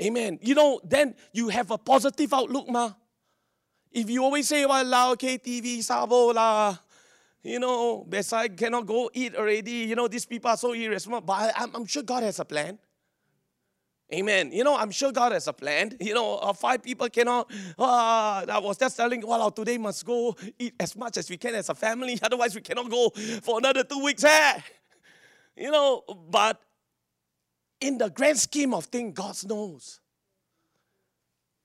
[0.00, 0.38] Amen.
[0.40, 2.92] You know, then you have a positive outlook, ma.
[3.92, 6.76] If you always say, well, la, KTV, sabo, la,
[7.42, 9.88] you know, beside cannot go eat already.
[9.88, 11.26] You know, these people are so irresponsible.
[11.26, 12.78] But I, I'm, I'm sure God has a plan.
[14.12, 14.50] Amen.
[14.52, 15.96] You know, I'm sure God has a plan.
[16.00, 17.50] You know, uh, five people cannot.
[17.78, 21.54] Uh, I was just telling, well, today must go eat as much as we can
[21.54, 22.18] as a family.
[22.22, 23.10] Otherwise, we cannot go
[23.42, 24.24] for another two weeks.
[24.24, 24.60] Eh?
[25.56, 26.58] You know, but
[27.80, 30.00] in the grand scheme of things, God knows.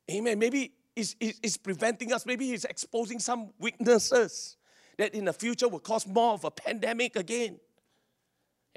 [0.09, 0.39] Amen.
[0.39, 2.25] Maybe it's, it's preventing us.
[2.25, 4.57] Maybe He's exposing some weaknesses
[4.97, 7.59] that in the future will cause more of a pandemic again.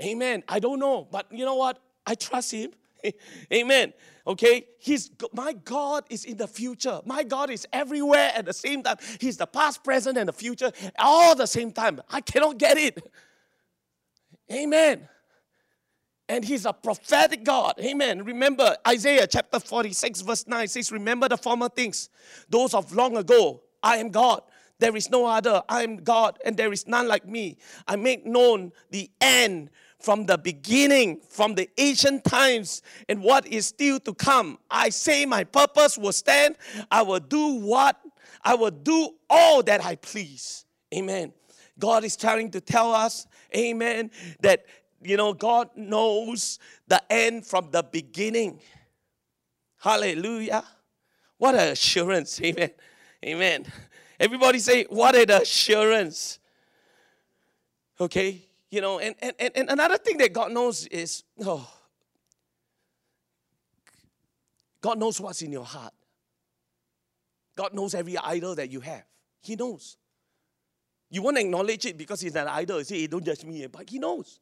[0.00, 0.42] Amen.
[0.48, 1.06] I don't know.
[1.10, 1.78] But you know what?
[2.06, 2.72] I trust Him.
[3.52, 3.92] Amen.
[4.26, 7.00] Okay, He's my God is in the future.
[7.04, 8.96] My God is everywhere at the same time.
[9.20, 12.00] He's the past, present, and the future all the same time.
[12.10, 13.10] I cannot get it.
[14.52, 15.08] Amen.
[16.28, 17.74] And he's a prophetic God.
[17.80, 18.24] Amen.
[18.24, 22.10] Remember Isaiah chapter 46, verse 9 says, Remember the former things,
[22.48, 23.62] those of long ago.
[23.82, 24.42] I am God.
[24.78, 25.62] There is no other.
[25.68, 27.56] I am God, and there is none like me.
[27.86, 33.66] I make known the end from the beginning, from the ancient times, and what is
[33.66, 34.58] still to come.
[34.70, 36.56] I say my purpose will stand.
[36.90, 37.96] I will do what?
[38.44, 40.64] I will do all that I please.
[40.94, 41.32] Amen.
[41.78, 44.10] God is trying to tell us, amen,
[44.40, 44.64] that,
[45.02, 48.60] you know, God knows the end from the beginning.
[49.78, 50.64] Hallelujah.
[51.36, 52.40] What an assurance.
[52.44, 52.70] Amen.
[53.24, 53.66] Amen.
[54.18, 56.38] Everybody say, what an assurance.
[58.00, 58.42] Okay.
[58.70, 61.68] You know, and, and, and another thing that God knows is, oh,
[64.80, 65.92] God knows what's in your heart.
[67.56, 69.04] God knows every idol that you have.
[69.42, 69.96] He knows.
[71.10, 72.82] You won't acknowledge it because he's an idol.
[72.86, 73.66] Hey, don't judge me.
[73.66, 74.38] But he knows.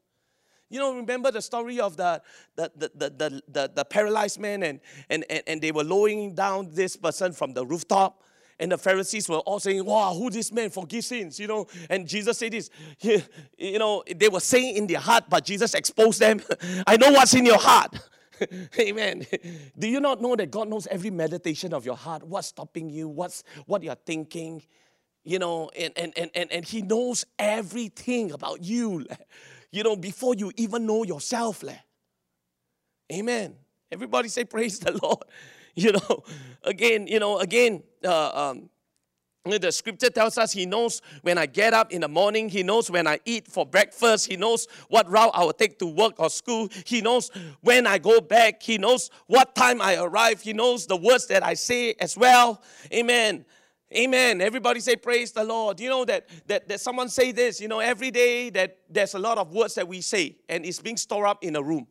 [0.68, 2.20] You know, remember the story of the,
[2.56, 6.70] the, the, the, the, the, paralyzed man and, and, and, and they were lowering down
[6.72, 8.22] this person from the rooftop
[8.58, 11.38] and the Pharisees were all saying, Wow, who this man forgive sins?
[11.38, 15.44] You know, and Jesus said this, you know, they were saying in their heart, but
[15.44, 16.40] Jesus exposed them.
[16.86, 17.98] I know what's in your heart.
[18.80, 19.26] Amen.
[19.78, 22.22] Do you not know that God knows every meditation of your heart?
[22.22, 23.08] What's stopping you?
[23.08, 24.62] What's what you're thinking?
[25.24, 29.06] You know, and and and and, and He knows everything about you,
[29.76, 31.62] you know, before you even know yourself.
[31.62, 31.76] Leh.
[33.12, 33.54] Amen.
[33.92, 35.18] Everybody say praise the Lord.
[35.78, 36.24] You know,
[36.62, 38.70] again, you know, again, uh, um,
[39.44, 42.48] the scripture tells us he knows when I get up in the morning.
[42.48, 44.26] He knows when I eat for breakfast.
[44.26, 46.70] He knows what route I will take to work or school.
[46.86, 48.62] He knows when I go back.
[48.62, 50.40] He knows what time I arrive.
[50.40, 52.62] He knows the words that I say as well.
[52.90, 53.44] Amen.
[53.94, 54.40] Amen.
[54.40, 55.78] Everybody say praise the Lord.
[55.78, 59.18] You know that, that, that someone say this, you know, every day that there's a
[59.18, 61.86] lot of words that we say and it's being stored up in a room.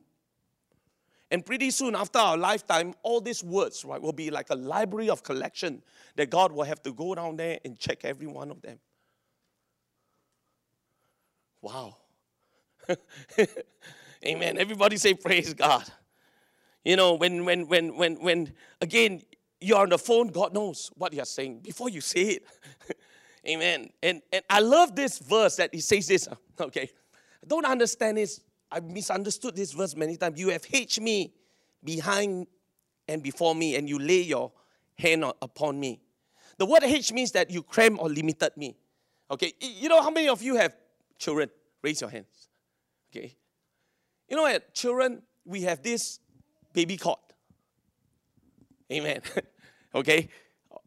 [1.31, 5.09] And pretty soon, after our lifetime, all these words right, will be like a library
[5.09, 5.81] of collection
[6.15, 8.79] that God will have to go down there and check every one of them.
[11.61, 11.97] Wow.
[14.25, 14.57] Amen.
[14.57, 15.83] Everybody say praise God.
[16.83, 19.23] You know, when when when when when again
[19.61, 22.43] you're on the phone, God knows what you're saying before you say it.
[23.47, 23.89] Amen.
[24.01, 26.27] And and I love this verse that he says this.
[26.57, 26.89] Okay.
[27.43, 28.39] I don't understand this
[28.71, 30.39] I misunderstood this verse many times.
[30.39, 31.33] You have hedged me
[31.83, 32.47] behind
[33.07, 34.51] and before me, and you lay your
[34.97, 36.01] hand upon me.
[36.57, 38.75] The word hedge means that you cram or limited me.
[39.29, 40.75] Okay, you know how many of you have
[41.17, 41.49] children?
[41.81, 42.49] Raise your hands.
[43.11, 43.35] Okay,
[44.27, 44.73] you know, what?
[44.73, 46.19] children, we have this
[46.73, 47.19] baby cot.
[48.91, 49.21] Amen.
[49.95, 50.29] okay,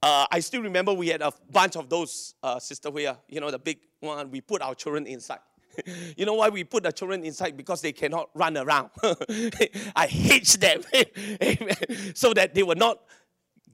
[0.03, 3.51] uh, I still remember we had a bunch of those, uh, Sister Huya, you know,
[3.51, 4.31] the big one.
[4.31, 5.41] We put our children inside.
[6.17, 7.57] you know why we put the children inside?
[7.57, 8.91] Because they cannot run around.
[9.97, 10.83] I hate them.
[11.43, 12.15] Amen.
[12.15, 13.01] So that they will not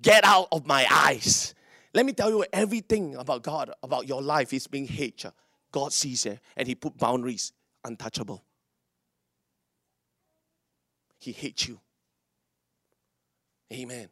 [0.00, 1.54] get out of my eyes.
[1.92, 5.32] Let me tell you everything about God, about your life is being hated.
[5.70, 7.52] God sees it and He put boundaries
[7.84, 8.44] untouchable.
[11.18, 11.80] He hates you.
[13.74, 14.08] Amen.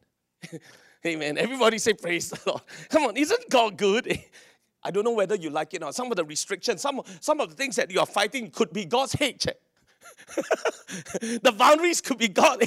[1.07, 1.39] Amen.
[1.39, 2.63] Everybody say praise the Lord.
[2.91, 4.19] Come on, isn't God good?
[4.85, 5.93] I don't know whether you like it or.
[5.93, 8.85] Some of the restrictions, some, some of the things that you are fighting could be
[8.85, 9.47] God's hate.
[11.21, 12.61] the boundaries could be God.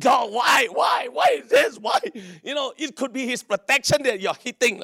[0.00, 0.66] God, why?
[0.72, 1.08] Why?
[1.12, 1.76] Why is this?
[1.78, 2.00] Why?
[2.42, 4.82] You know, it could be His protection that you're hitting.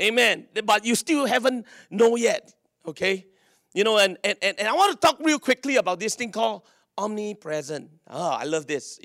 [0.00, 0.46] Amen.
[0.64, 2.54] But you still haven't know yet.
[2.86, 3.26] Okay?
[3.74, 6.62] You know, and, and, and I want to talk real quickly about this thing called
[6.96, 7.90] omnipresent.
[8.08, 8.98] Oh, I love this.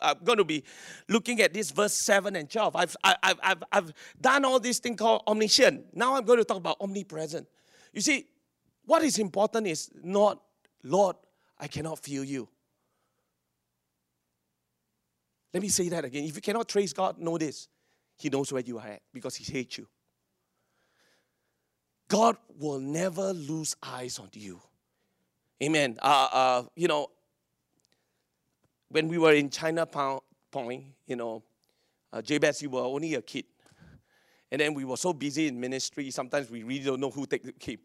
[0.00, 0.64] I'm going to be
[1.08, 2.76] looking at this verse 7 and 12.
[2.76, 5.94] I've, I, have I've, I've done all this thing called omniscient.
[5.94, 7.46] Now I'm going to talk about omnipresent.
[7.92, 8.26] You see,
[8.84, 10.40] what is important is not,
[10.82, 11.16] Lord,
[11.58, 12.48] I cannot feel you.
[15.52, 16.24] Let me say that again.
[16.24, 17.68] If you cannot trace God, know this.
[18.16, 19.86] He knows where you are at because He hates you.
[22.08, 24.60] God will never lose eyes on you.
[25.62, 25.98] Amen.
[26.00, 27.08] Uh, uh, you know,
[28.90, 29.86] when we were in China
[30.50, 31.42] Point, you know,
[32.12, 33.44] uh, Jabez, you were only a kid.
[34.50, 37.58] And then we were so busy in ministry, sometimes we really don't know who take
[37.58, 37.80] kid.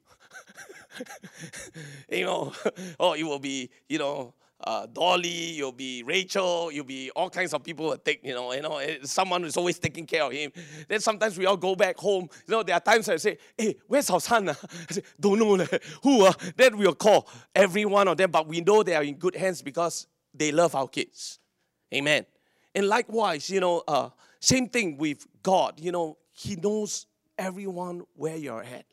[2.09, 2.53] you know,
[2.99, 4.33] oh, it will be, you know,
[4.65, 8.53] uh, Dolly, you'll be Rachel, you'll be all kinds of people will take, you know,
[8.53, 10.53] you know, someone is always taking care of him.
[10.87, 12.29] Then sometimes we all go back home.
[12.47, 14.49] You know, there are times I say, hey, where's our son?
[14.49, 14.55] I
[14.89, 15.67] say, don't know.
[16.03, 16.25] Who?
[16.25, 16.33] Uh?
[16.55, 19.61] Then we'll call every one of them, but we know they are in good hands
[19.61, 21.39] because they love our kids.
[21.93, 22.25] Amen.
[22.73, 24.09] And likewise, you know, uh,
[24.39, 25.79] same thing with God.
[25.79, 27.05] You know, He knows
[27.37, 28.85] everyone where you're at.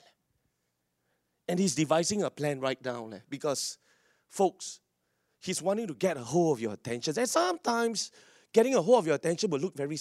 [1.49, 3.78] And He's devising a plan right now because,
[4.28, 4.80] folks,
[5.41, 7.14] He's wanting to get a hold of your attention.
[7.16, 8.12] And sometimes
[8.53, 9.99] getting a hold of your attention will look very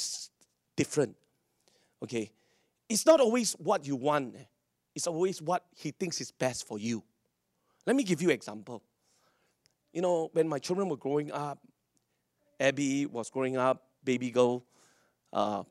[0.76, 1.16] different.
[2.04, 2.32] Okay?
[2.90, 4.36] It's not always what you want,
[4.94, 7.04] it's always what He thinks is best for you.
[7.86, 8.84] Let me give you an example.
[9.94, 11.60] You know, when my children were growing up,
[12.60, 14.66] Abby was growing up, baby girl,
[15.34, 15.64] uh,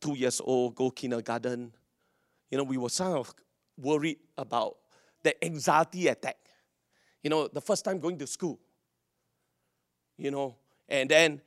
[0.00, 1.72] two years old, go kindergarten.
[2.50, 3.32] You know, we were sort of
[3.78, 4.76] worried about
[5.22, 6.36] the anxiety attack.
[7.22, 8.58] You know, the first time going to school,
[10.18, 10.56] you know,
[10.88, 11.40] and then,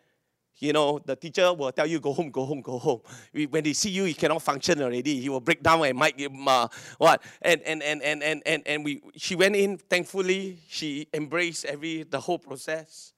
[0.59, 3.01] you know, the teacher will tell you, go home, go home, go home.
[3.49, 5.19] When they see you, he cannot function already.
[5.19, 7.21] He will break down and might give uh, what.
[7.41, 12.03] And, and, and, and, and, and, and we, she went in, thankfully, she embraced every,
[12.03, 13.13] the whole process,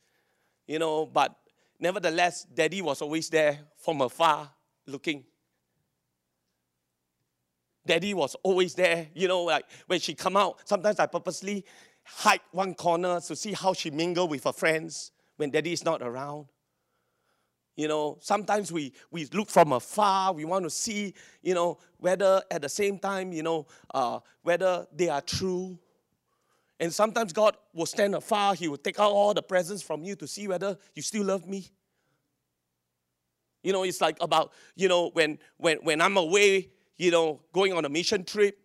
[0.65, 1.35] you know, but
[1.79, 4.49] nevertheless, daddy was always there from afar
[4.87, 5.23] looking.
[7.85, 11.63] Daddy was always there, you know, like when she come out, sometimes I purposely
[12.03, 16.01] hide one corner to see how she mingle with her friends when daddy is not
[16.01, 16.47] around.
[17.77, 21.13] You know, sometimes we, we look from afar, we want to see,
[21.43, 25.77] you know, whether at the same time, you know, uh, whether they are true.
[26.79, 30.15] And sometimes God will stand afar, He will take out all the presents from you
[30.15, 31.67] to see whether you still love me.
[33.61, 37.73] You know, it's like about, you know, when when when I'm away, you know, going
[37.73, 38.57] on a mission trip,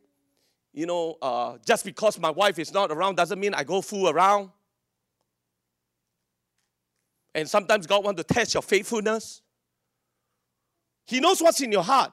[0.73, 4.09] you know, uh, just because my wife is not around doesn't mean I go fool
[4.09, 4.51] around.
[7.35, 9.43] And sometimes God wants to test your faithfulness.
[11.07, 12.13] He knows what's in your heart,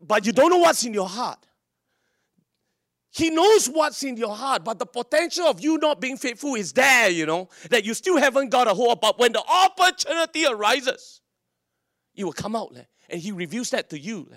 [0.00, 1.46] but you don't know what's in your heart.
[3.10, 6.72] He knows what's in your heart, but the potential of you not being faithful is
[6.72, 9.00] there, you know, that you still haven't got a hold.
[9.00, 11.20] But when the opportunity arises,
[12.16, 12.76] it will come out.
[13.08, 14.28] And He reveals that to you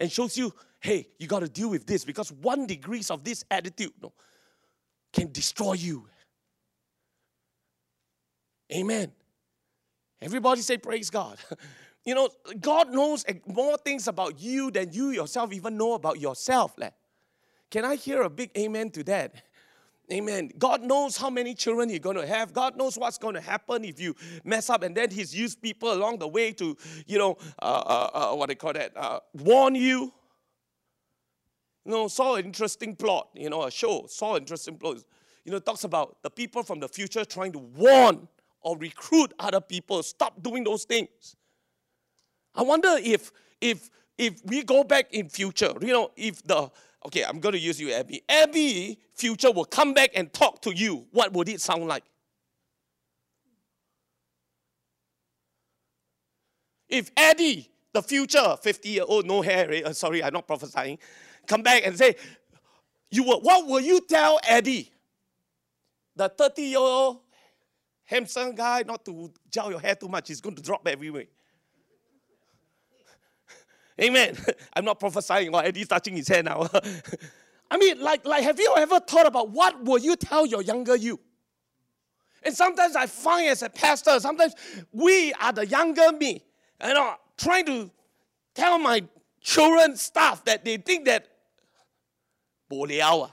[0.00, 3.44] and shows you, hey, you got to deal with this because one degrees of this
[3.50, 3.92] attitude
[5.12, 6.08] can destroy you.
[8.72, 9.12] Amen.
[10.20, 11.38] Everybody say, Praise God.
[12.06, 12.28] You know,
[12.60, 16.76] God knows more things about you than you yourself even know about yourself.
[17.70, 19.34] Can I hear a big amen to that?
[20.12, 20.50] Amen.
[20.58, 22.52] God knows how many children you're going to have.
[22.52, 24.82] God knows what's going to happen if you mess up.
[24.82, 28.50] And then He's used people along the way to, you know, uh, uh, uh, what
[28.50, 30.12] they call that, uh, warn you.
[31.86, 34.98] You know, saw an interesting plot, you know, a show, saw an interesting plot.
[35.44, 38.28] You know, talks about the people from the future trying to warn
[38.64, 40.02] or recruit other people.
[40.02, 41.36] Stop doing those things.
[42.54, 46.70] I wonder if if if we go back in future, you know, if the
[47.06, 48.22] okay, I'm to use you, Abby.
[48.28, 51.06] Abby, future will come back and talk to you.
[51.12, 52.04] What would it sound like?
[56.88, 60.98] If Eddie, the future 50 year old, no hair, uh, sorry, I'm not prophesying,
[61.46, 62.14] come back and say,
[63.10, 64.92] you will, what will you tell Eddie?
[66.16, 67.20] The 30 year old
[68.04, 71.24] handsome guy, not to gel your hair too much, he's going to drop everywhere.
[74.00, 74.36] Amen.
[74.74, 76.68] I'm not prophesying or Eddie's touching his hair now.
[77.70, 80.96] I mean, like, like, have you ever thought about what will you tell your younger
[80.96, 81.18] you?
[82.44, 84.54] And sometimes I find as a pastor, sometimes
[84.92, 86.44] we are the younger me,
[86.86, 87.90] you know, trying to
[88.54, 89.02] tell my
[89.40, 91.26] children stuff that they think that,
[92.70, 93.30] ah.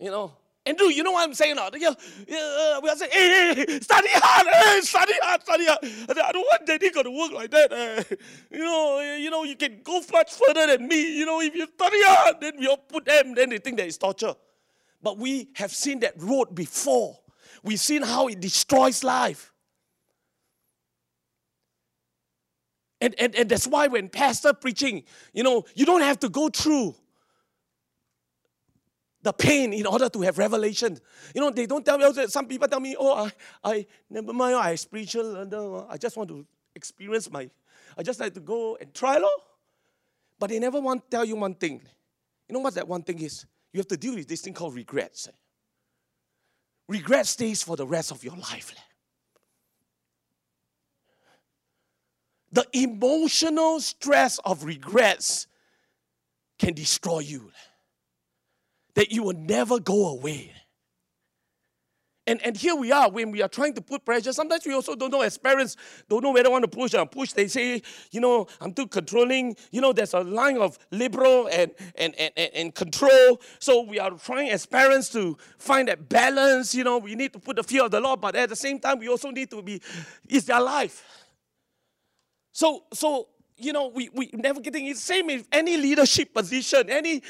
[0.00, 0.32] you know,
[0.64, 1.70] Andrew, you know what I'm saying now?
[1.76, 1.92] Yeah,
[2.28, 5.78] yeah, we are saying, hey, hey, study hard, hey, study hard, study hard.
[5.82, 7.72] I don't want daddy got to work like that.
[7.72, 8.16] Eh.
[8.52, 11.18] You know, you know, you can go much further than me.
[11.18, 13.86] You know, if you study hard, then we all put them, then they think that
[13.88, 14.34] it's torture.
[15.02, 17.18] But we have seen that road before.
[17.64, 19.52] We've seen how it destroys life.
[23.00, 25.02] And, and, and that's why when pastor preaching,
[25.32, 26.94] you know, you don't have to go through
[29.22, 30.98] the pain in order to have revelation.
[31.34, 33.32] You know, they don't tell me, some people tell me, oh, I,
[33.64, 36.44] I never mind, I spiritual, uh, I just want to
[36.74, 37.48] experience my,
[37.96, 39.30] I just like to go and try, lor.
[40.38, 41.80] But they never want to tell you one thing.
[42.48, 43.46] You know what that one thing is?
[43.72, 45.28] You have to deal with this thing called regrets.
[45.28, 45.32] Eh?
[46.88, 48.74] Regret stays for the rest of your life.
[52.50, 55.46] The emotional stress of regrets
[56.58, 57.50] can destroy you
[58.94, 60.52] that you will never go away.
[62.24, 64.32] And, and here we are when we are trying to put pressure.
[64.32, 65.76] Sometimes we also don't know as parents,
[66.08, 67.32] don't know whether they want to push or push.
[67.32, 67.82] They say,
[68.12, 69.56] you know, I'm too controlling.
[69.72, 73.40] You know, there's a line of liberal and, and, and, and control.
[73.58, 76.76] So we are trying as parents to find that balance.
[76.76, 78.78] You know, we need to put the fear of the Lord, but at the same
[78.78, 79.82] time, we also need to be,
[80.28, 81.04] it's their life.
[82.52, 83.28] So, so
[83.64, 84.96] you know, we, we never getting it.
[84.96, 87.22] Same in any leadership position, any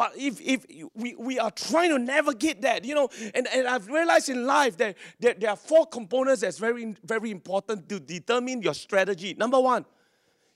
[0.00, 0.64] but if, if
[0.94, 4.78] we, we are trying to navigate that, you know, and, and I've realized in life
[4.78, 9.34] that there, there are four components that's very, very important to determine your strategy.
[9.34, 9.84] Number one,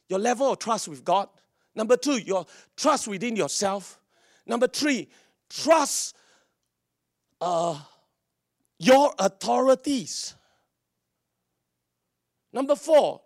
[0.08, 1.28] your level of trust with God.
[1.74, 4.00] Number two, your trust within yourself.
[4.46, 5.08] Number three,
[5.50, 6.16] trust
[7.38, 7.78] uh,
[8.78, 10.34] your authorities.
[12.50, 13.20] Number four,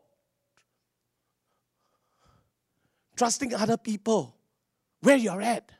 [3.19, 4.35] trusting other people
[5.01, 5.71] where you're at.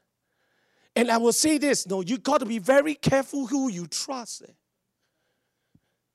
[0.95, 4.43] And I will say this no, you got to be very careful who you trust.
[4.43, 4.53] Eh?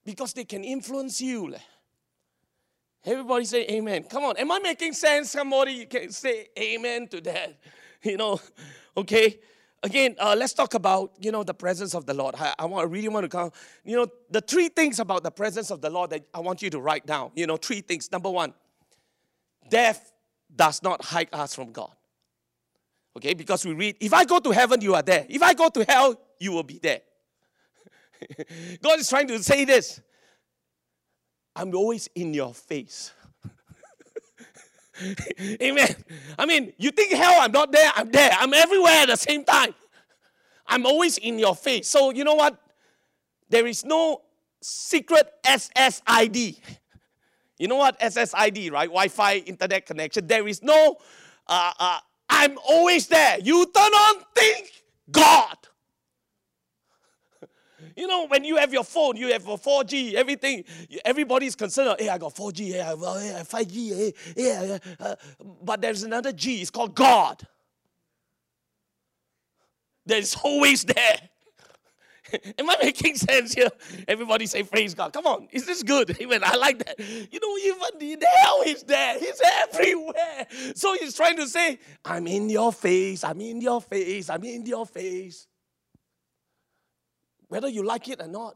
[0.03, 1.53] Because they can influence you.
[1.53, 1.57] Eh?
[3.05, 4.03] Everybody say amen.
[4.03, 4.37] Come on.
[4.37, 5.31] Am I making sense?
[5.31, 7.57] Somebody can say amen to that.
[8.05, 8.37] You know,
[8.97, 9.39] okay.
[9.81, 12.35] Again, uh, let's talk about you know the presence of the Lord.
[12.37, 13.51] I, I, want, I really want to come.
[13.85, 16.69] You know, the three things about the presence of the Lord that I want you
[16.71, 17.31] to write down.
[17.33, 18.11] You know, three things.
[18.11, 18.53] Number one,
[19.69, 20.12] death
[20.55, 21.91] does not hide us from God.
[23.17, 25.25] Okay, because we read, if I go to heaven, you are there.
[25.29, 27.01] If I go to hell, you will be there.
[28.81, 30.01] God is trying to say this
[31.55, 33.11] I'm always in your face.
[35.61, 35.95] Amen.
[36.37, 38.31] I mean, you think hell, I'm not there, I'm there.
[38.31, 39.73] I'm everywhere at the same time.
[40.67, 41.87] I'm always in your face.
[41.87, 42.59] So, you know what?
[43.49, 44.21] There is no
[44.61, 46.59] secret SSID.
[47.63, 47.97] You know what?
[48.01, 48.89] SSID, right?
[48.89, 50.27] Wi Fi internet connection.
[50.27, 50.97] There is no
[51.47, 53.39] uh, uh, I'm always there.
[53.39, 54.69] You turn on, think
[55.09, 55.55] God.
[57.95, 60.63] You know, when you have your phone, you have a 4G, everything,
[61.05, 65.15] everybody's concerned, hey, I got 4G, hey, I have 5G, hey, yeah, uh,
[65.61, 67.45] but there's another G, it's called God.
[70.07, 71.29] That is always there.
[72.57, 73.69] Am I making sense here?
[74.07, 75.13] Everybody say praise God.
[75.13, 76.15] Come on, is this good?
[76.21, 76.41] Amen.
[76.43, 76.99] I like that.
[76.99, 79.19] You know, even the hell is there.
[79.19, 80.47] He's everywhere.
[80.75, 84.65] So he's trying to say, I'm in your face, I'm in your face, I'm in
[84.65, 85.47] your face.
[87.47, 88.55] Whether you like it or not,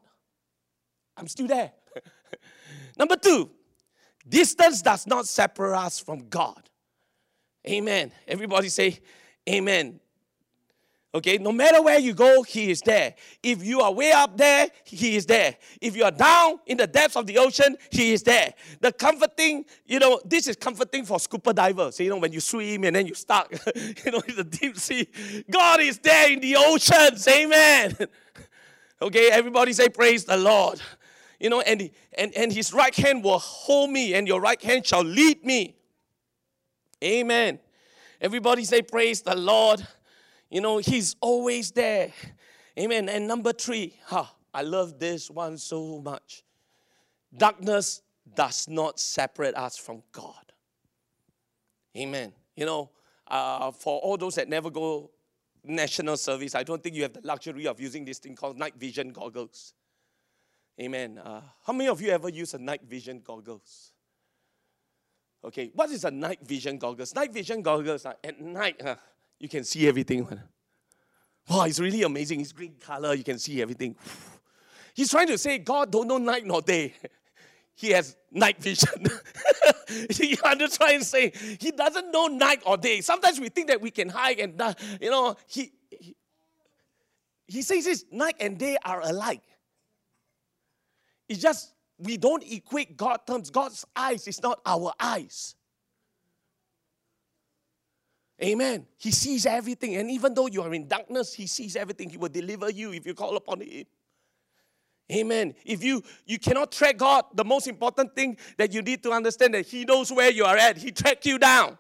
[1.16, 1.72] I'm still there.
[2.98, 3.50] Number two,
[4.28, 6.70] distance does not separate us from God.
[7.68, 8.12] Amen.
[8.28, 9.00] Everybody say,
[9.48, 10.00] Amen.
[11.18, 13.16] Okay, no matter where you go, He is there.
[13.42, 15.56] If you are way up there, He is there.
[15.82, 18.54] If you are down in the depths of the ocean, He is there.
[18.82, 22.00] The comforting, you know, this is comforting for scuba divers.
[22.00, 23.52] You know, when you swim and then you stuck,
[24.06, 25.08] you know, in the deep sea,
[25.50, 27.28] God is there in the oceans.
[27.28, 27.98] Amen.
[29.02, 30.80] okay, everybody say, Praise the Lord.
[31.40, 34.86] You know, and, and, and His right hand will hold me, and your right hand
[34.86, 35.78] shall lead me.
[37.04, 37.58] Amen.
[38.22, 39.88] Everybody say, Praise the Lord.
[40.50, 42.12] You know, He's always there.
[42.78, 43.10] Amen.
[43.10, 46.44] And number three, huh, I love this one so much.
[47.36, 48.02] Darkness
[48.36, 50.52] does not separate us from God.
[51.98, 52.34] Amen.
[52.56, 52.90] You know,
[53.28, 55.12] uh, for all those that never go
[55.64, 58.76] national service, I don't think you have the luxury of using this thing called night
[58.78, 59.74] vision goggles.
[60.80, 61.18] Amen.
[61.18, 63.94] Uh, how many of you ever use a night vision goggles?
[65.44, 67.16] Okay, what is a night vision goggles?
[67.16, 68.80] Night vision goggles are at night.
[68.84, 68.96] Huh?
[69.40, 70.28] You can see everything.
[71.50, 72.42] Wow, it's really amazing.
[72.42, 73.96] It's green color, you can see everything.
[74.94, 76.94] He's trying to say God don't know night nor day.
[77.80, 79.06] He has night vision.
[80.20, 83.02] you understand and say he doesn't know night or day.
[83.02, 86.16] Sometimes we think that we can hide and uh, you know he, he
[87.46, 89.44] he says this night and day are alike.
[91.30, 93.52] It's just we don't equate God terms.
[93.52, 95.56] God's eyes is not our eyes.
[98.42, 98.86] Amen.
[98.98, 99.96] He sees everything.
[99.96, 102.10] And even though you are in darkness, He sees everything.
[102.10, 103.86] He will deliver you if you call upon Him.
[105.12, 105.56] Amen.
[105.66, 109.54] If you you cannot track God, the most important thing that you need to understand
[109.54, 110.78] that He knows where you are at.
[110.78, 111.78] He track you down.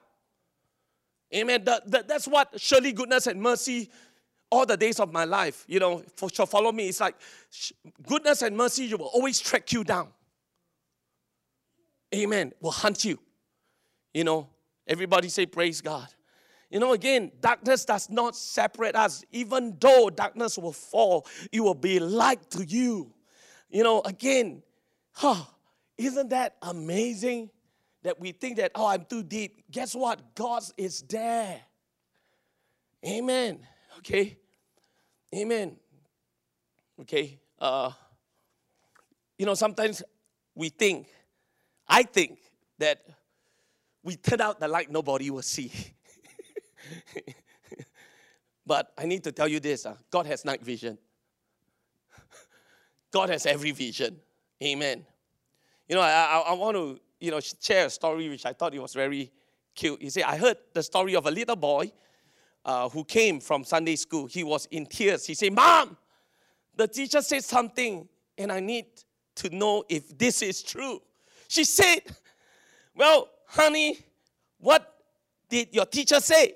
[1.36, 1.64] Amen.
[1.66, 3.90] That, that, that's what surely goodness and mercy
[4.50, 6.88] all the days of my life, you know, for, follow me.
[6.88, 7.16] It's like
[8.08, 10.08] goodness and mercy, you will always track you down.
[12.16, 12.54] Amen.
[12.62, 13.20] Will hunt you.
[14.14, 14.48] You know,
[14.88, 16.08] everybody say, Praise God.
[16.70, 19.24] You know, again, darkness does not separate us.
[19.32, 23.14] Even though darkness will fall, it will be light to you.
[23.70, 24.64] You know, again,
[25.14, 25.44] huh,
[25.98, 27.50] isn't that amazing
[28.04, 29.64] that we think that, oh, I'm too deep?
[29.72, 30.36] Guess what?
[30.36, 31.62] God is there.
[33.06, 33.60] Amen.
[34.00, 34.38] Okay?
[35.34, 35.78] Amen.
[37.02, 37.40] Okay?
[37.60, 37.92] Uh,
[39.38, 40.04] you know, sometimes
[40.54, 41.08] we think,
[41.88, 42.40] I think
[42.80, 43.06] that
[44.04, 45.72] we turn out the light nobody will see.
[48.66, 50.98] but I need to tell you this uh, God has night vision.
[53.12, 54.18] God has every vision.
[54.64, 55.06] Amen.
[55.88, 58.74] You know, I, I, I want to, you know, share a story which I thought
[58.74, 59.32] it was very
[59.76, 60.02] cute.
[60.02, 61.92] You see, I heard the story of a little boy
[62.66, 64.26] uh, who came from Sunday school.
[64.26, 65.26] He was in tears.
[65.26, 65.96] He said, Mom,
[66.76, 68.08] the teacher said something,
[68.38, 68.86] and I need
[69.36, 71.02] to know if this is true.
[71.48, 72.00] She said,
[72.96, 74.00] Well, honey,
[74.60, 74.94] what
[75.50, 76.56] did your teacher say?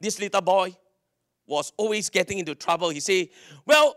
[0.00, 0.76] This little boy
[1.46, 2.90] was always getting into trouble.
[2.90, 3.28] He said,
[3.66, 3.96] Well,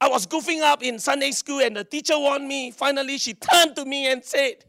[0.00, 2.70] I was goofing up in Sunday school and the teacher warned me.
[2.70, 4.64] Finally, she turned to me and said,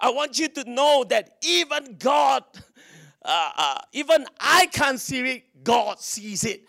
[0.00, 2.42] I want you to know that even God,
[3.24, 6.68] uh, uh, even I can't see it, God sees it.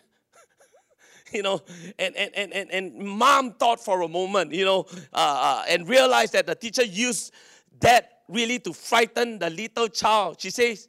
[1.34, 1.62] you know,
[1.98, 5.88] and, and, and, and, and mom thought for a moment, you know, uh, uh, and
[5.90, 7.34] realized that the teacher used
[7.80, 10.40] that really to frighten the little child.
[10.40, 10.88] She says,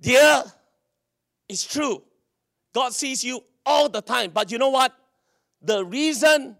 [0.00, 0.44] Dear,
[1.50, 2.00] it's true.
[2.72, 4.30] God sees you all the time.
[4.32, 4.94] But you know what?
[5.60, 6.56] The reason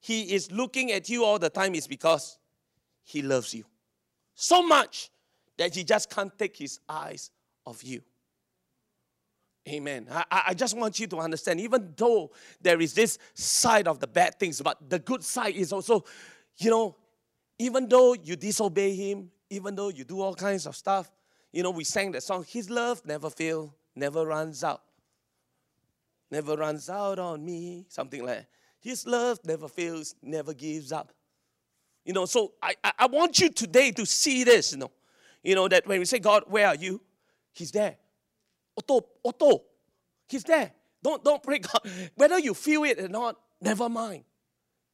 [0.00, 2.38] He is looking at you all the time is because
[3.04, 3.64] He loves you
[4.34, 5.10] so much
[5.56, 7.30] that He just can't take His eyes
[7.64, 8.02] off you.
[9.68, 10.08] Amen.
[10.10, 14.06] I, I just want you to understand, even though there is this side of the
[14.06, 16.04] bad things, but the good side is also,
[16.58, 16.96] you know,
[17.58, 21.10] even though you disobey Him, even though you do all kinds of stuff,
[21.52, 24.82] you know, we sang that song, His love never fails, never runs out
[26.34, 28.46] never runs out on me, something like that.
[28.80, 31.12] His love never fails, never gives up.
[32.04, 34.90] You know, so I, I want you today to see this, you know.
[35.42, 37.00] You know, that when we say, God, where are you?
[37.52, 37.96] He's there.
[38.76, 39.62] Otto, Otto,
[40.28, 40.72] He's there.
[41.02, 41.80] Don't, don't pray God.
[42.16, 44.24] Whether you feel it or not, never mind.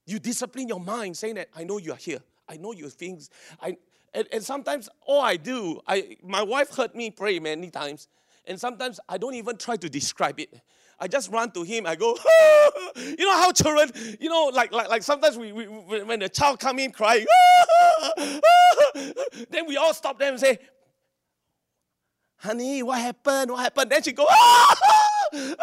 [0.07, 2.21] You discipline your mind saying that, I know you are here.
[2.49, 3.31] I know your things.
[3.63, 3.77] I,
[4.13, 8.09] and, and sometimes all I do, I, my wife heard me pray many times,
[8.47, 10.61] and sometimes I don't even try to describe it.
[10.99, 11.87] I just run to him.
[11.87, 12.71] I go, ah!
[12.97, 16.61] you know how children, you know, like like, like sometimes we, we when the child
[16.61, 18.13] come in crying, ah!
[18.19, 19.03] Ah!
[19.51, 20.59] then we all stop them and say,
[22.37, 23.51] honey, what happened?
[23.51, 23.91] What happened?
[23.91, 24.27] Then she go,
[25.33, 25.57] and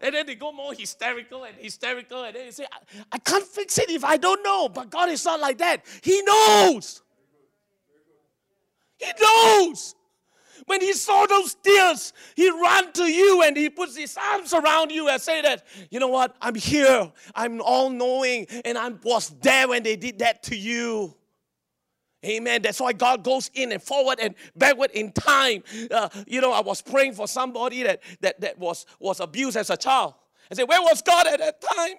[0.00, 3.78] then they go more hysterical and hysterical, and then they say, I, I can't fix
[3.78, 4.68] it if I don't know.
[4.68, 5.84] But God is not like that.
[6.02, 7.02] He knows.
[8.98, 9.94] He knows.
[10.68, 14.92] When he saw those tears, he ran to you and he puts his arms around
[14.92, 17.10] you and say that, you know what, I'm here.
[17.34, 21.14] I'm all knowing and I was there when they did that to you.
[22.22, 22.60] Amen.
[22.60, 25.62] That's why God goes in and forward and backward in time.
[25.90, 29.70] Uh, you know, I was praying for somebody that, that, that was, was abused as
[29.70, 30.14] a child.
[30.50, 31.96] I said, Where was God at that time?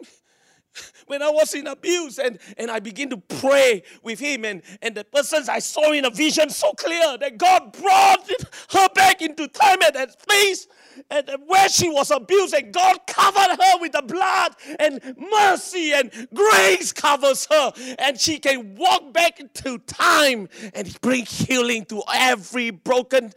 [1.08, 4.96] When I was in abuse and, and I begin to pray with him and, and
[4.96, 8.30] the persons I saw in a vision so clear that God brought
[8.72, 10.68] her back into time at that place
[11.10, 16.12] and where she was abused and God covered her with the blood and mercy and
[16.34, 22.70] grace covers her and she can walk back into time and bring healing to every
[22.70, 23.34] broken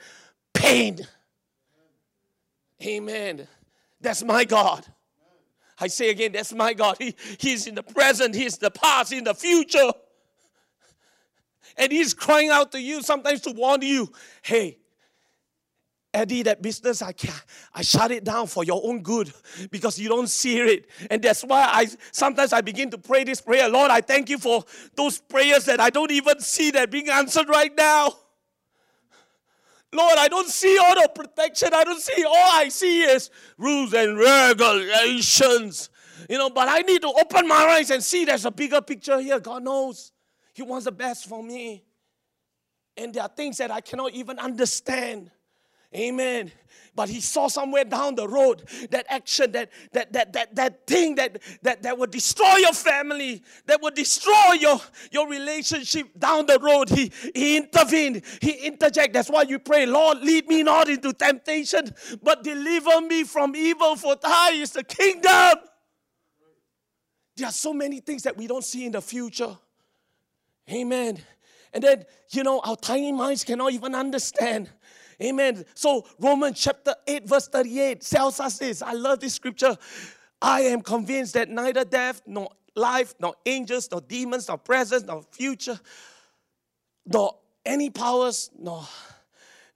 [0.52, 1.00] pain.
[2.84, 3.46] Amen.
[4.00, 4.84] That's my God.
[5.82, 6.96] I say again, that's my God.
[7.00, 9.90] He, he's in the present, He's the past, in the future.
[11.76, 14.12] And He's crying out to you sometimes to warn you
[14.42, 14.78] hey,
[16.14, 17.42] Eddie, that business, I can't,
[17.74, 19.32] I shut it down for your own good
[19.72, 20.86] because you don't see it.
[21.10, 23.68] And that's why I sometimes I begin to pray this prayer.
[23.68, 24.64] Lord, I thank you for
[24.94, 28.14] those prayers that I don't even see that being answered right now.
[29.94, 31.70] Lord, I don't see all the protection.
[31.74, 35.90] I don't see, all I see is rules and regulations.
[36.28, 39.20] You know, but I need to open my eyes and see there's a bigger picture
[39.20, 39.38] here.
[39.38, 40.12] God knows
[40.54, 41.84] He wants the best for me.
[42.96, 45.30] And there are things that I cannot even understand.
[45.94, 46.52] Amen.
[46.94, 51.14] But he saw somewhere down the road that action, that that that that, that thing
[51.14, 54.78] that, that that would destroy your family, that would destroy your,
[55.10, 56.90] your relationship down the road.
[56.90, 59.14] He he intervened, he interject.
[59.14, 63.96] That's why you pray, Lord, lead me not into temptation, but deliver me from evil,
[63.96, 65.64] for thine is the kingdom.
[67.36, 69.56] There are so many things that we don't see in the future.
[70.70, 71.18] Amen.
[71.72, 74.68] And then, you know, our tiny minds cannot even understand.
[75.22, 75.64] Amen.
[75.74, 78.82] So, Romans chapter 8, verse 38 tells us this.
[78.82, 79.76] I love this scripture.
[80.40, 85.22] I am convinced that neither death, nor life, nor angels, nor demons, nor presence, nor
[85.22, 85.78] future,
[87.06, 88.84] nor any powers, nor,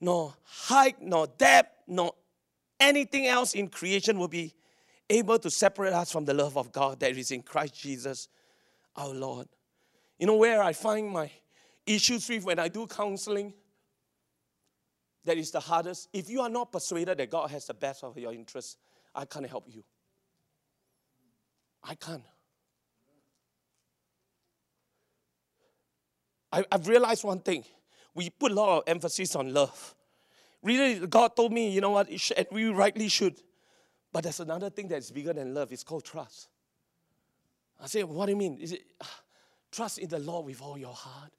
[0.01, 2.13] nor height, nor depth, nor
[2.81, 4.53] anything else in creation will be
[5.09, 8.29] able to separate us from the love of God that is in Christ Jesus
[8.97, 9.47] our Lord.
[10.19, 11.31] You know where I find my
[11.87, 13.55] issues with when I do counseling?
[15.27, 16.09] That is the hardest.
[16.13, 18.77] If you are not persuaded that God has the best of your interests,
[19.13, 19.83] I can't help you.
[21.83, 22.23] I can't.
[26.53, 27.65] I, have realized one thing.
[28.15, 29.95] We put a lot of emphasis on love.
[30.63, 33.37] Really, God told me, you know what, and we rightly should.
[34.13, 35.73] But there's another thing that's bigger than love.
[35.73, 36.49] It's called trust.
[37.83, 38.59] I say, what do you mean?
[38.61, 38.85] Is it
[39.73, 41.33] trust in the Lord with all your heart?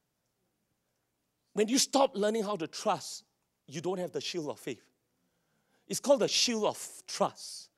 [1.54, 3.24] When you stop learning how to trust,
[3.68, 4.84] you don't have the shield of faith.
[5.88, 7.70] It's called the shield of trust.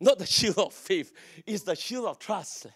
[0.00, 1.12] Not the shield of faith,
[1.46, 2.66] it's the shield of trust.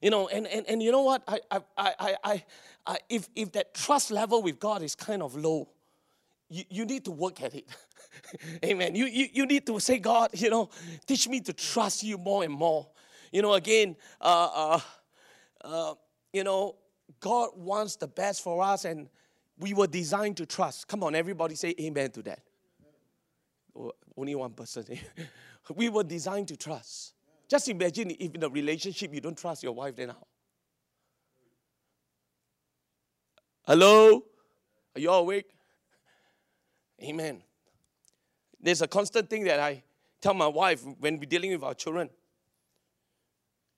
[0.00, 1.22] You know, and, and, and you know what?
[1.26, 2.44] I, I, I, I,
[2.86, 5.68] I, if, if that trust level with God is kind of low,
[6.48, 7.66] you, you need to work at it.
[8.64, 8.94] Amen.
[8.94, 10.68] You, you, you need to say, God, you know,
[11.06, 12.86] teach me to trust you more and more.
[13.32, 14.80] You know, again, uh, uh,
[15.64, 15.94] uh,
[16.32, 16.76] you know,
[17.20, 19.08] God wants the best for us and
[19.58, 20.86] we were designed to trust.
[20.86, 22.40] Come on, everybody say amen to that.
[23.76, 24.84] Oh, only one person.
[25.74, 27.14] we were designed to trust.
[27.48, 30.26] Just imagine if in a relationship you don't trust your wife, then how?
[33.66, 34.24] Hello?
[34.94, 35.50] Are you all awake?
[37.02, 37.42] Amen.
[38.60, 39.82] There's a constant thing that I
[40.20, 42.08] tell my wife when we're dealing with our children.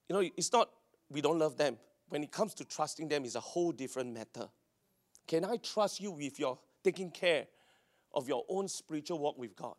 [0.08, 0.70] You know, it's not
[1.10, 1.78] we don't love them.
[2.08, 4.48] When it comes to trusting them, it's a whole different matter.
[5.28, 7.46] Can I trust you with your taking care
[8.14, 9.76] of your own spiritual walk with God?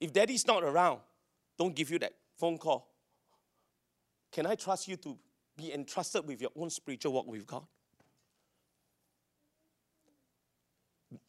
[0.00, 1.00] If daddy's not around,
[1.56, 2.92] don't give you that phone call.
[4.32, 5.16] Can I trust you to
[5.56, 7.64] be entrusted with your own spiritual walk with God?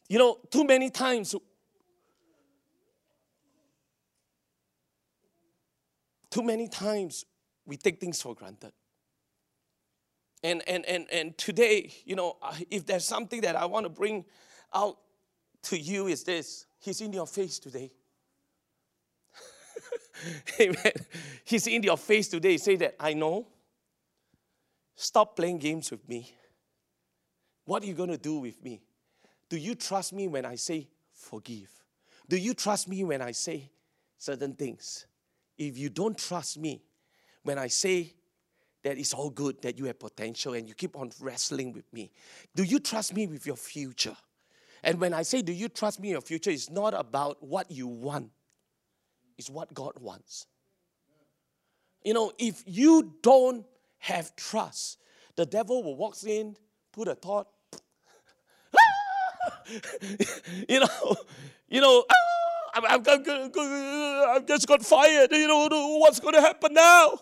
[0.08, 1.34] You know, too many times,
[6.30, 7.24] too many times
[7.64, 8.72] we take things for granted.
[10.42, 12.36] And, and, and, and today, you know,
[12.70, 14.24] if there's something that I want to bring
[14.72, 14.98] out
[15.64, 17.90] to you is this He's in your face today.
[20.60, 20.92] Amen.
[21.44, 22.56] He's in your face today.
[22.56, 23.48] Say that, I know.
[24.94, 26.32] Stop playing games with me.
[27.64, 28.80] What are you going to do with me?
[29.48, 31.70] Do you trust me when I say forgive?
[32.28, 33.70] Do you trust me when I say
[34.16, 35.06] certain things?
[35.56, 36.82] If you don't trust me
[37.42, 38.14] when I say
[38.88, 42.10] that it's all good, that you have potential and you keep on wrestling with me,
[42.54, 44.16] do you trust me with your future?
[44.82, 47.70] And when I say, do you trust me in your future, it's not about what
[47.70, 48.30] you want,
[49.36, 50.46] it's what God wants.
[52.02, 53.66] You know, if you don't
[53.98, 54.98] have trust,
[55.36, 56.56] the devil will walk in,
[56.90, 57.48] put a thought,
[60.68, 61.16] you know,
[61.68, 65.30] you know, ah, I'm, I'm, I'm, just got fired.
[65.30, 67.18] You know, what's going to happen now?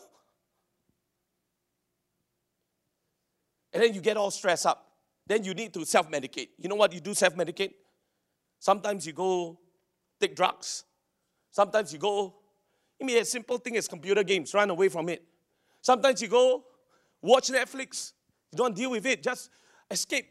[3.76, 4.90] And then you get all stressed up.
[5.26, 6.48] Then you need to self medicate.
[6.56, 7.74] You know what you do self medicate?
[8.58, 9.58] Sometimes you go
[10.18, 10.84] take drugs.
[11.50, 12.36] Sometimes you go,
[12.98, 15.22] I mean, a simple thing as computer games, run away from it.
[15.82, 16.64] Sometimes you go
[17.20, 18.14] watch Netflix.
[18.50, 19.50] You don't deal with it, just
[19.90, 20.26] escape.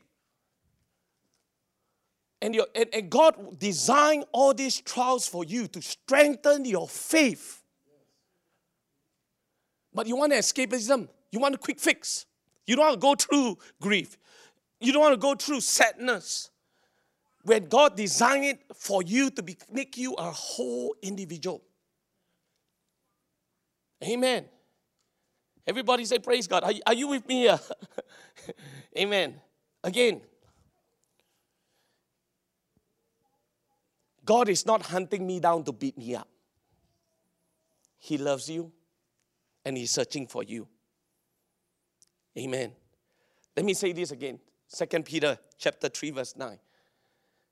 [2.42, 7.62] And, and, and God designed all these trials for you to strengthen your faith.
[9.94, 12.26] But you want escapism, you want a quick fix.
[12.66, 14.18] You don't want to go through grief,
[14.80, 16.50] you don't want to go through sadness.
[17.44, 21.62] When God designed it for you to be, make you a whole individual.
[24.04, 24.46] Amen.
[25.68, 26.64] Everybody say, Praise God.
[26.64, 27.60] Are, are you with me here?
[28.98, 29.36] Amen.
[29.84, 30.22] Again,
[34.24, 36.28] God is not hunting me down to beat me up.
[37.98, 38.72] He loves you
[39.64, 40.68] and He's searching for you.
[42.38, 42.72] Amen.
[43.56, 44.40] Let me say this again.
[44.68, 46.58] Second Peter chapter 3, verse 9.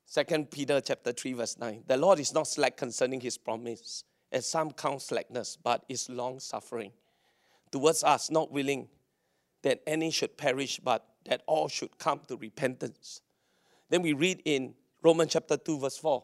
[0.06, 1.84] Second Peter chapter 3, verse 9.
[1.86, 6.40] The Lord is not slack concerning his promise, as some count slackness, but is long
[6.40, 6.92] suffering
[7.70, 8.88] towards us, not willing
[9.62, 13.22] that any should perish, but that all should come to repentance.
[13.88, 16.22] Then we read in Romans chapter 2, verse 4.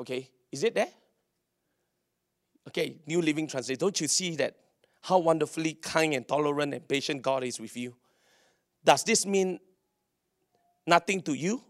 [0.00, 0.88] Okay, is it there?
[2.68, 3.78] Okay, New Living Translation.
[3.78, 4.56] Don't you see that
[5.02, 7.94] how wonderfully kind and tolerant and patient God is with you?
[8.84, 9.58] Does this mean
[10.86, 11.62] nothing to you?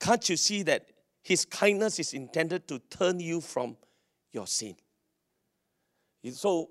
[0.00, 0.86] Can't you see that
[1.22, 3.76] His kindness is intended to turn you from
[4.32, 4.76] your sin?
[6.32, 6.70] So,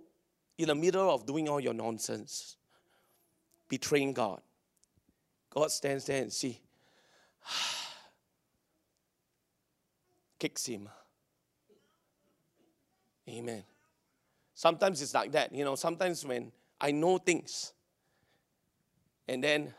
[0.57, 2.57] in the middle of doing all your nonsense,
[3.69, 4.41] betraying God,
[5.49, 6.59] God stands there and see,
[10.39, 10.89] kicks him.
[13.29, 13.63] Amen.
[14.63, 15.53] Sometimes it's like that.
[15.53, 16.49] You know, sometimes when
[16.79, 17.73] I know things
[19.27, 19.73] and then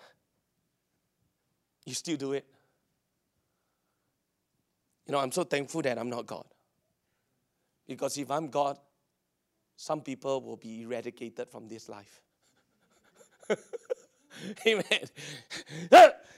[1.87, 2.45] you still do it.
[5.07, 6.45] You know, I'm so thankful that I'm not God.
[7.87, 8.76] Because if I'm God,
[9.74, 12.20] some people will be eradicated from this life.
[14.66, 14.85] Amen.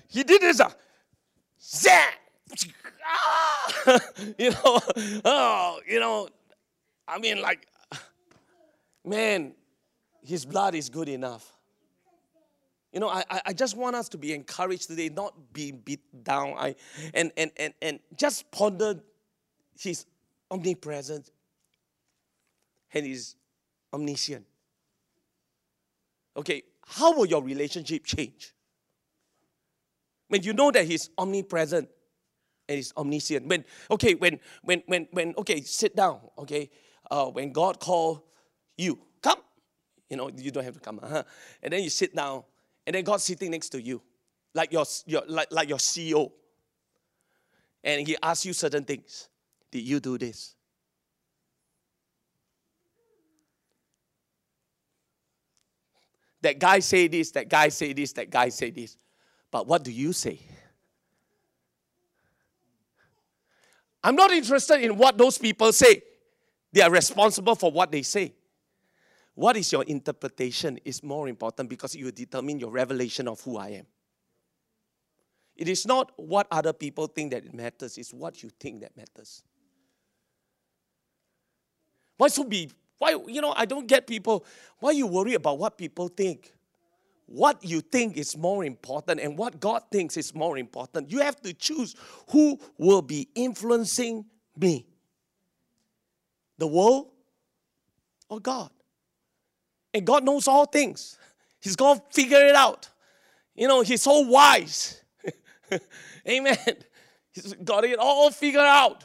[0.09, 0.61] he did this.
[0.61, 0.71] Uh,
[4.39, 4.81] you know,
[5.25, 6.29] oh, you know,
[7.09, 7.67] I mean, like,
[9.07, 9.55] man,
[10.23, 11.53] his blood is good enough.
[12.93, 16.55] You know, I, I just want us to be encouraged today, not be beat down.
[16.57, 16.75] I,
[17.13, 19.01] and, and, and, and just ponder
[19.79, 20.07] his
[20.51, 21.31] omnipresent
[22.95, 23.35] and his
[23.93, 24.47] omniscient.
[26.37, 28.55] Okay, how will your relationship change?
[30.29, 31.89] When you know that he's omnipresent
[32.69, 33.47] and he's omniscient.
[33.47, 36.71] When, okay, when, when, when, when, okay, sit down, okay,
[37.11, 38.27] uh, when God call
[38.77, 39.39] you, come.
[40.09, 41.01] You know, you don't have to come.
[41.03, 41.23] Uh-huh.
[41.63, 42.45] And then you sit down,
[42.87, 44.01] and then God's sitting next to you,
[44.55, 46.31] like your, your, like, like your CEO.
[47.83, 49.29] And he asks you certain things.
[49.71, 50.55] Did you do this?
[56.43, 58.97] That guy say this, that guy say this, that guy say this.
[59.51, 60.39] But what do you say?
[64.05, 66.03] I'm not interested in what those people say.
[66.73, 68.35] They are responsible for what they say.
[69.37, 73.69] What is your interpretation is more important because you determine your revelation of who I
[73.69, 73.87] am.
[75.55, 79.43] It is not what other people think that matters, it's what you think that matters.
[82.17, 84.47] Why so be why you know I don't get people
[84.81, 86.55] why you worry about what people think?
[87.27, 91.11] What you think is more important and what God thinks is more important.
[91.11, 91.95] You have to choose
[92.31, 94.25] who will be influencing
[94.57, 94.87] me
[96.57, 97.11] the world
[98.31, 98.71] or God.
[99.97, 101.17] And God knows all things.
[101.59, 102.91] He's going to figure it out.
[103.55, 105.01] You know, He's so wise.
[106.29, 106.59] Amen.
[107.33, 109.05] He's got it all figured out.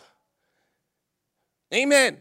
[1.73, 2.17] Amen.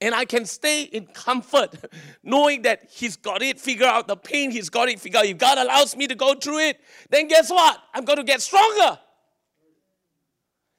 [0.00, 1.74] And I can stay in comfort
[2.22, 4.06] knowing that He's got it figured out.
[4.06, 5.26] The pain, He's got it figured out.
[5.26, 6.80] If God allows me to go through it,
[7.10, 7.76] then guess what?
[7.92, 9.00] I'm going to get stronger.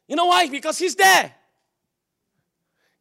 [0.07, 0.47] You know why?
[0.47, 1.34] Because He's there.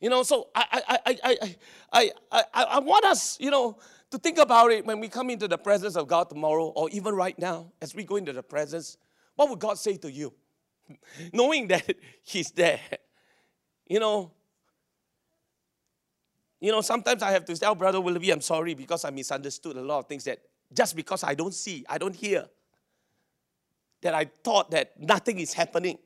[0.01, 1.57] You know, so I, I, I, I,
[1.93, 3.79] I, I, I want us, you know,
[4.11, 7.15] to think about it when we come into the presence of God tomorrow, or even
[7.15, 8.97] right now, as we go into the presence.
[9.35, 10.33] What would God say to you?
[11.33, 12.81] Knowing that He's there.
[13.89, 14.33] You know,
[16.61, 19.77] you know, sometimes I have to tell oh, Brother Willoughby, I'm sorry because I misunderstood
[19.77, 20.39] a lot of things that
[20.73, 22.47] just because I don't see, I don't hear,
[24.03, 25.99] that I thought that nothing is happening.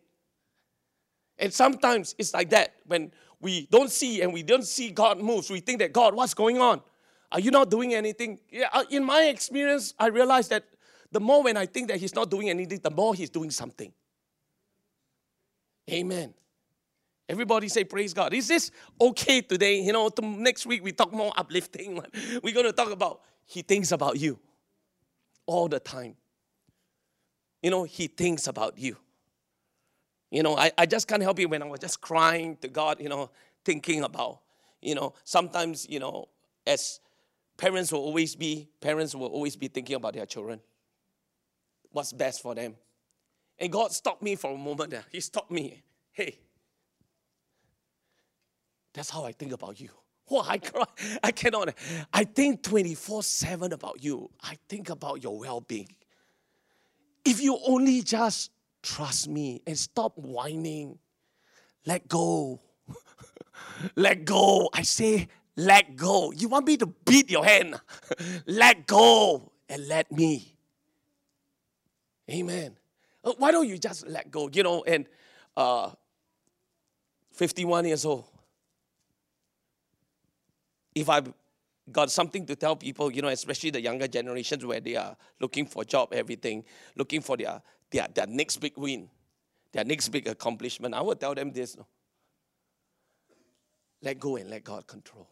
[1.39, 5.51] And sometimes it's like that when we don't see and we don't see God moves.
[5.51, 6.83] We think that God, what's going on?
[7.33, 8.41] Are you not doing anything?
[8.51, 10.65] Yeah, uh, in my experience, I realized that
[11.13, 13.93] the more when I think that He's not doing anything, the more He's doing something.
[15.91, 16.35] Amen.
[17.29, 18.35] Everybody say praise God.
[18.35, 19.81] Is this okay today?
[19.81, 22.03] You know, next week we talk more uplifting.
[22.43, 24.39] We're going to talk about He thinks about you
[25.47, 26.17] all the time.
[27.63, 28.97] You know, He thinks about you.
[30.31, 33.01] You know, I, I just can't help it when I was just crying to God,
[33.01, 33.31] you know,
[33.65, 34.41] thinking about,
[34.81, 36.29] you know, sometimes, you know,
[36.67, 37.01] as
[37.61, 40.61] parents will always be, parents will always be thinking about their children.
[41.91, 42.77] What's best for them.
[43.59, 45.05] And God stopped me for a moment there.
[45.11, 45.83] He stopped me.
[46.13, 46.39] Hey,
[48.95, 49.91] that's how I think about you.
[50.33, 50.85] Oh, I cry.
[51.25, 51.71] I cannot.
[51.71, 51.73] Eh?
[52.13, 54.31] I think 24 7 about you.
[54.41, 55.89] I think about your well being.
[57.25, 58.53] If you only just
[58.83, 60.99] Trust me and stop whining.
[61.87, 62.61] Let go.
[63.97, 64.71] let go.
[64.73, 66.33] I say, let go.
[66.33, 67.81] You want me to beat your hand?
[68.47, 70.55] let go and let me.
[72.31, 72.77] Amen.
[73.25, 74.49] Uh, why don't you just let go?
[74.53, 75.07] You know, and
[75.57, 75.91] uh,
[77.33, 78.25] 51 years old.
[80.95, 81.33] If I've
[81.91, 85.67] got something to tell people, you know, especially the younger generations where they are looking
[85.67, 86.65] for job, everything,
[86.97, 89.09] looking for their, their, their next big win,
[89.73, 91.77] their next big accomplishment, I would tell them this.
[91.77, 91.87] No?
[94.03, 95.29] Let go and let God control.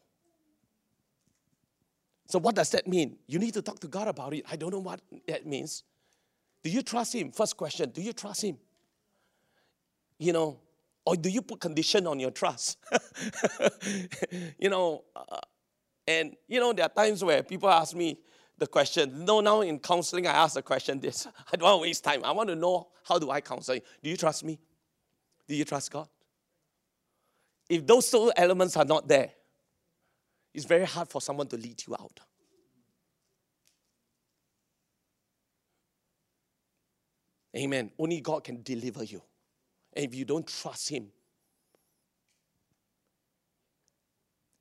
[2.29, 3.17] So, what does that mean?
[3.27, 4.45] You need to talk to God about it.
[4.51, 5.83] I don't know what that means.
[6.63, 7.33] Do you trust Him?
[7.33, 8.59] First question Do you trust Him?
[10.19, 10.61] You know,
[11.07, 12.77] or do you put condition on your trust?
[14.59, 15.39] you know, uh,
[16.07, 18.19] and you know, there are times where people ask me
[18.59, 19.25] the question.
[19.25, 21.27] No, now in counseling, I ask the question this.
[21.53, 22.25] I don't want to waste time.
[22.25, 23.81] I want to know how do I counsel you?
[24.03, 24.59] Do you trust me?
[25.47, 26.09] Do you trust God?
[27.71, 29.31] If those two elements are not there,
[30.55, 32.21] it's very hard for someone to lead you out.
[37.57, 37.91] Amen.
[37.99, 39.23] Only God can deliver you.
[39.95, 41.09] And if you don't trust Him,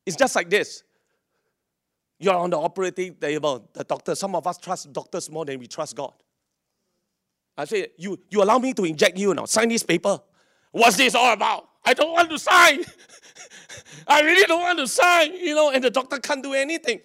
[0.05, 0.83] it's just like this.
[2.19, 4.15] You're on the operating table, the doctor.
[4.15, 6.13] Some of us trust doctors more than we trust God.
[7.57, 9.45] I say, you, you allow me to inject you now.
[9.45, 10.19] Sign this paper.
[10.71, 11.67] What's this all about?
[11.83, 12.83] I don't want to sign.
[14.07, 16.99] I really don't want to sign, you know, and the doctor can't do anything.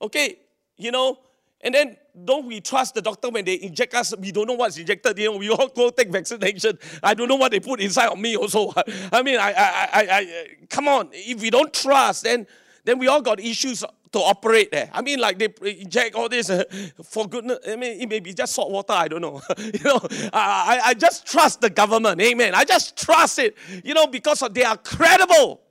[0.00, 0.38] Okay,
[0.76, 1.18] you know,
[1.60, 4.14] and then don't we trust the doctor when they inject us?
[4.16, 5.18] We don't know what's injected.
[5.18, 6.78] You know, we all go take vaccination.
[7.02, 8.72] I don't know what they put inside of me also.
[9.12, 11.08] I mean, I, I, I, I, come on.
[11.12, 12.46] If we don't trust, then
[12.84, 14.90] then we all got issues to operate there.
[14.92, 15.48] I mean, like they
[15.80, 16.48] inject all this
[17.04, 17.58] for goodness.
[17.66, 18.92] I mean, it may be just salt water.
[18.92, 19.40] I don't know.
[19.58, 20.00] you know,
[20.32, 22.20] I, I just trust the government.
[22.20, 22.54] Amen.
[22.54, 23.56] I just trust it.
[23.82, 25.62] You know, because they are credible.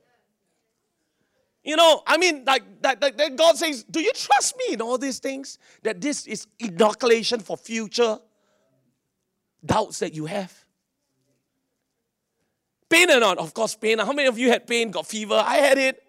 [1.64, 4.82] You know, I mean, like that, that, that God says, Do you trust me in
[4.82, 5.58] all these things?
[5.82, 8.18] That this is inoculation for future
[9.64, 10.52] doubts that you have.
[12.90, 13.38] Pain or not?
[13.38, 13.98] Of course, pain.
[13.98, 15.42] How many of you had pain, got fever?
[15.44, 16.02] I had it.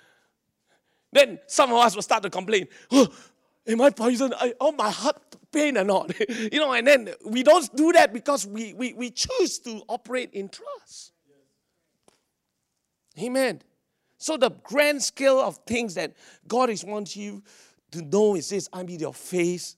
[1.12, 3.08] then some of us will start to complain, oh,
[3.66, 4.34] Am I poisoned?
[4.38, 5.20] I, oh, my heart
[5.52, 6.12] pain or not?
[6.52, 10.30] you know, and then we don't do that because we, we, we choose to operate
[10.32, 11.12] in trust.
[13.20, 13.60] Amen.
[14.22, 16.12] So the grand scale of things that
[16.46, 17.42] God is wants you
[17.90, 19.76] to know is this: I'm in your face,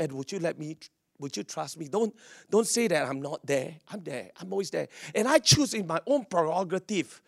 [0.00, 0.76] and would you let me?
[1.20, 1.86] Would you trust me?
[1.86, 2.12] Don't
[2.50, 3.76] don't say that I'm not there.
[3.88, 4.32] I'm there.
[4.40, 7.22] I'm always there, and I choose in my own prerogative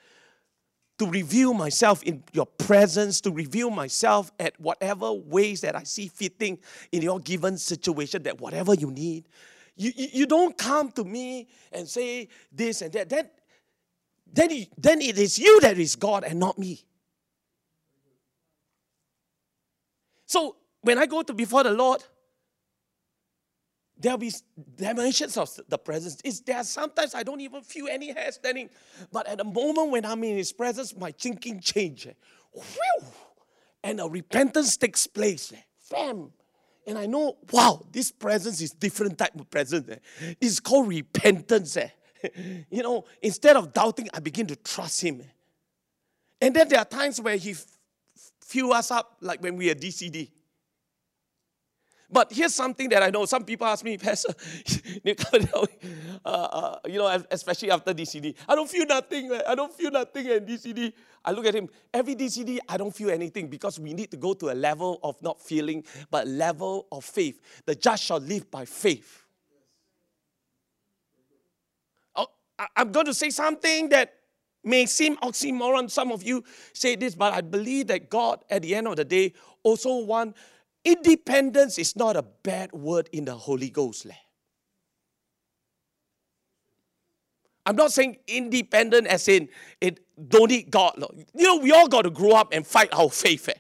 [0.98, 6.08] to reveal myself in your presence, to reveal myself at whatever ways that I see
[6.08, 6.58] fitting
[6.90, 8.24] in your given situation.
[8.24, 9.28] That whatever you need,
[9.76, 13.08] you, you, you don't come to me and say this and that.
[13.10, 13.35] That
[14.32, 16.84] then, he, then it is you that is God and not me.
[20.26, 22.02] So when I go to before the Lord,
[23.98, 24.32] there'll be
[24.76, 26.20] dimensions of the presence.
[26.24, 28.68] It's, there sometimes I don't even feel any hair standing,
[29.12, 32.14] but at the moment when I'm in His presence, my thinking changes.
[32.56, 33.04] Eh.
[33.84, 35.52] And a repentance takes place.
[35.52, 35.60] Eh.
[35.78, 36.32] Fam.
[36.86, 39.88] And I know, wow, this presence is different type of presence.
[39.88, 40.34] Eh.
[40.40, 41.76] It's called repentance.
[42.70, 45.22] you know, instead of doubting, I begin to trust Him.
[46.40, 47.64] And then there are times where He f-
[48.72, 50.30] us up, like when we are DCD.
[52.10, 53.24] But here's something that I know.
[53.24, 54.32] Some people ask me, Pastor,
[56.24, 59.32] uh, uh, you know, especially after DCD, I don't feel nothing.
[59.46, 60.92] I don't feel nothing in DCD.
[61.24, 64.32] I look at him, every DCD, I don't feel anything because we need to go
[64.34, 67.40] to a level of not feeling, but level of faith.
[67.66, 69.25] The just shall live by faith.
[72.76, 74.14] I'm going to say something that
[74.64, 75.90] may seem oxymoron.
[75.90, 79.04] Some of you say this, but I believe that God, at the end of the
[79.04, 79.32] day,
[79.62, 80.36] also want
[80.84, 84.06] independence is not a bad word in the Holy Ghost.
[87.66, 89.48] I'm not saying independent as in
[89.80, 91.04] it don't need God.
[91.34, 93.48] You know, we all got to grow up and fight our faith.
[93.48, 93.54] Eh?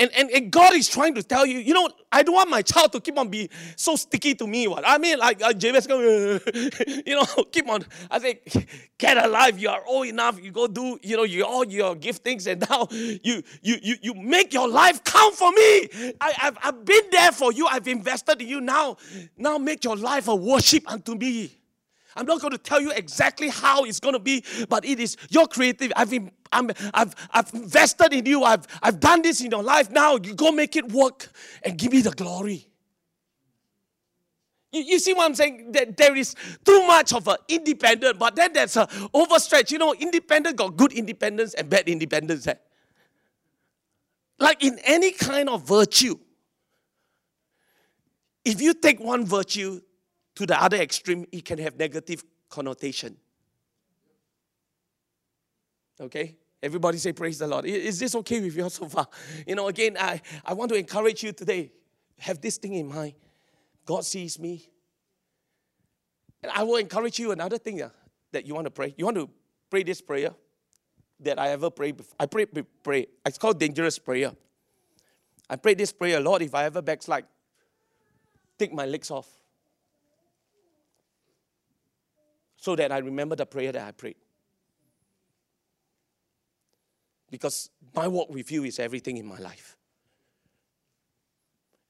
[0.00, 2.62] And, and, and, God is trying to tell you, you know, I don't want my
[2.62, 4.66] child to keep on being so sticky to me.
[4.66, 7.84] What I mean, like uh, James, you know, keep on.
[8.10, 8.40] I think,
[8.96, 9.58] get alive.
[9.58, 10.42] You are old enough.
[10.42, 14.14] You go do, you know, you all your giftings, and now you you you you
[14.14, 15.88] make your life count for me.
[16.18, 17.66] I, have I've been there for you.
[17.66, 18.60] I've invested in you.
[18.62, 18.96] Now,
[19.36, 21.59] now make your life a worship unto me.
[22.16, 25.16] I'm not going to tell you exactly how it's going to be, but it is
[25.28, 25.92] your creative.
[25.96, 26.12] I've,
[26.52, 28.42] i have I've invested in you.
[28.42, 29.90] I've, I've done this in your life.
[29.90, 31.28] Now you go make it work
[31.62, 32.66] and give me the glory.
[34.72, 35.72] You, you see what I'm saying?
[35.72, 36.34] That there is
[36.64, 39.70] too much of an independent, but then there's a overstretch.
[39.70, 42.46] You know, independent got good independence and bad independence.
[42.46, 42.54] Eh?
[44.38, 46.18] Like in any kind of virtue,
[48.44, 49.80] if you take one virtue
[50.40, 53.14] to the other extreme, it can have negative connotation.
[56.00, 56.34] Okay?
[56.62, 57.66] Everybody say, Praise the Lord.
[57.66, 59.06] Is this okay with you so far?
[59.46, 61.72] You know, again, I, I want to encourage you today.
[62.20, 63.12] Have this thing in mind.
[63.84, 64.66] God sees me.
[66.42, 67.90] And I will encourage you another thing uh,
[68.32, 68.94] that you want to pray.
[68.96, 69.28] You want to
[69.68, 70.30] pray this prayer
[71.20, 72.16] that I ever prayed before.
[72.18, 73.08] I pray, pray.
[73.26, 74.32] It's called dangerous prayer.
[75.50, 77.26] I prayed this prayer, Lord, if I ever backslide,
[78.58, 79.39] take my legs off.
[82.60, 84.16] So that I remember the prayer that I prayed.
[87.30, 89.76] Because my walk with you is everything in my life.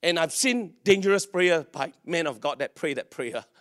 [0.03, 3.45] And I've seen dangerous prayer by men of God that pray that prayer.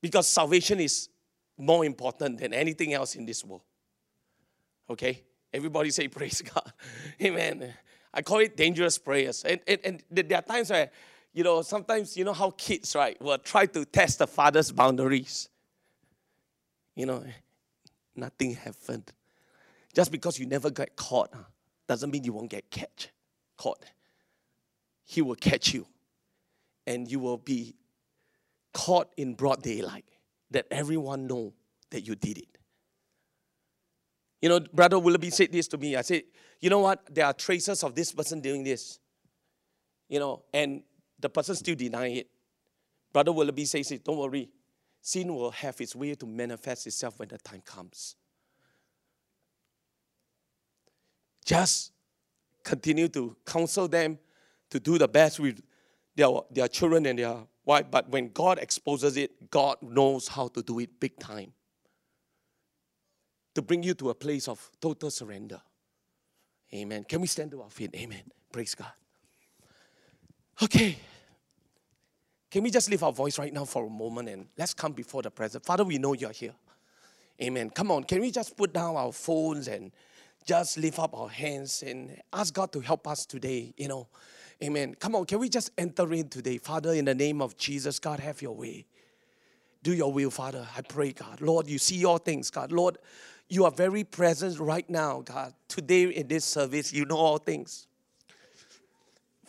[0.00, 1.08] Because salvation is
[1.56, 3.62] more important than anything else in this world.
[4.90, 5.22] Okay?
[5.50, 6.72] Everybody say praise God.
[7.22, 7.72] Amen.
[8.12, 9.44] I call it dangerous prayers.
[9.44, 10.90] And, and, and there are times where,
[11.34, 15.48] you know, sometimes, you know how kids, right, will try to test the father's boundaries.
[16.94, 17.24] You know,
[18.14, 19.12] nothing happened.
[19.92, 21.44] Just because you never get caught ah,
[21.88, 23.08] doesn't mean you won't get catch,
[23.58, 23.84] caught.
[25.04, 25.86] He will catch you.
[26.86, 27.74] And you will be
[28.72, 30.04] caught in broad daylight
[30.52, 31.52] that everyone know
[31.90, 32.58] that you did it.
[34.40, 35.96] You know, Brother Willoughby said this to me.
[35.96, 36.22] I said,
[36.60, 37.12] you know what?
[37.12, 39.00] There are traces of this person doing this.
[40.08, 40.82] You know, and
[41.18, 42.28] the person still deny it.
[43.12, 44.48] Brother Willoughby says it, don't worry.
[45.00, 48.16] Sin will have its way to manifest itself when the time comes.
[51.44, 51.92] Just
[52.62, 54.18] continue to counsel them
[54.70, 55.62] to do the best with
[56.16, 57.86] their, their children and their wife.
[57.90, 61.52] But when God exposes it, God knows how to do it big time
[63.54, 65.60] to bring you to a place of total surrender.
[66.74, 67.04] Amen.
[67.04, 67.94] Can we stand to our feet?
[67.94, 68.22] Amen.
[68.50, 68.90] Praise God.
[70.62, 70.96] Okay.
[72.50, 75.22] Can we just lift our voice right now for a moment and let's come before
[75.22, 75.66] the presence?
[75.66, 76.54] Father, we know you're here.
[77.42, 77.70] Amen.
[77.70, 78.04] Come on.
[78.04, 79.90] Can we just put down our phones and
[80.46, 83.74] just lift up our hands and ask God to help us today?
[83.76, 84.08] You know,
[84.62, 84.94] amen.
[85.00, 85.24] Come on.
[85.24, 86.58] Can we just enter in today?
[86.58, 88.86] Father, in the name of Jesus, God, have your way.
[89.82, 90.66] Do your will, Father.
[90.76, 91.40] I pray, God.
[91.40, 92.70] Lord, you see all things, God.
[92.70, 92.98] Lord,
[93.48, 95.54] you are very present right now, God.
[95.66, 97.88] Today in this service, you know all things.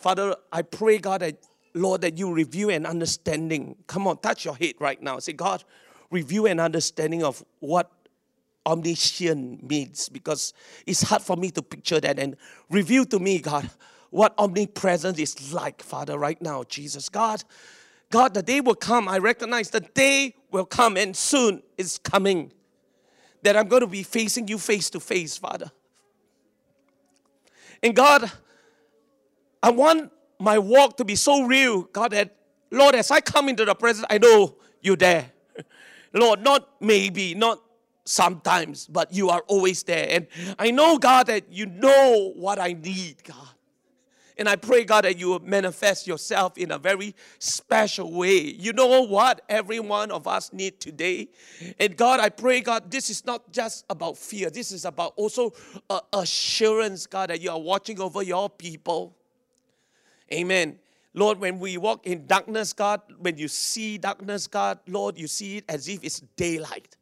[0.06, 1.34] Father, I pray, God, that
[1.74, 3.74] Lord, that you review an understanding.
[3.88, 5.18] Come on, touch your head right now.
[5.18, 5.64] Say, God,
[6.12, 7.90] review an understanding of what
[8.64, 10.54] omniscient means because
[10.86, 12.36] it's hard for me to picture that and
[12.70, 13.68] reveal to me, God,
[14.10, 17.08] what omnipresence is like, Father, right now, Jesus.
[17.08, 17.42] God,
[18.08, 19.08] God, the day will come.
[19.08, 22.52] I recognize the day will come and soon is coming
[23.42, 25.72] that I'm going to be facing you face to face, Father.
[27.82, 28.30] And God,
[29.66, 32.36] I want my walk to be so real, God, that
[32.70, 35.32] Lord, as I come into the presence, I know you're there.
[36.12, 37.60] Lord, not maybe, not
[38.04, 40.06] sometimes, but you are always there.
[40.08, 43.48] And I know, God, that you know what I need, God.
[44.38, 48.38] And I pray, God, that you manifest yourself in a very special way.
[48.38, 51.26] You know what every one of us need today?
[51.80, 54.48] And God, I pray, God, this is not just about fear.
[54.48, 55.54] This is about also
[55.90, 59.16] uh, assurance, God, that you are watching over your people.
[60.32, 60.78] Amen.
[61.14, 65.58] Lord, when we walk in darkness, God, when you see darkness, God, Lord, you see
[65.58, 66.96] it as if it's daylight.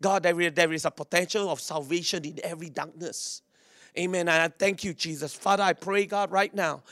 [0.00, 3.42] God, there is, there is a potential of salvation in every darkness.
[3.98, 4.28] Amen.
[4.28, 5.34] And I thank you, Jesus.
[5.34, 6.82] Father, I pray, God, right now.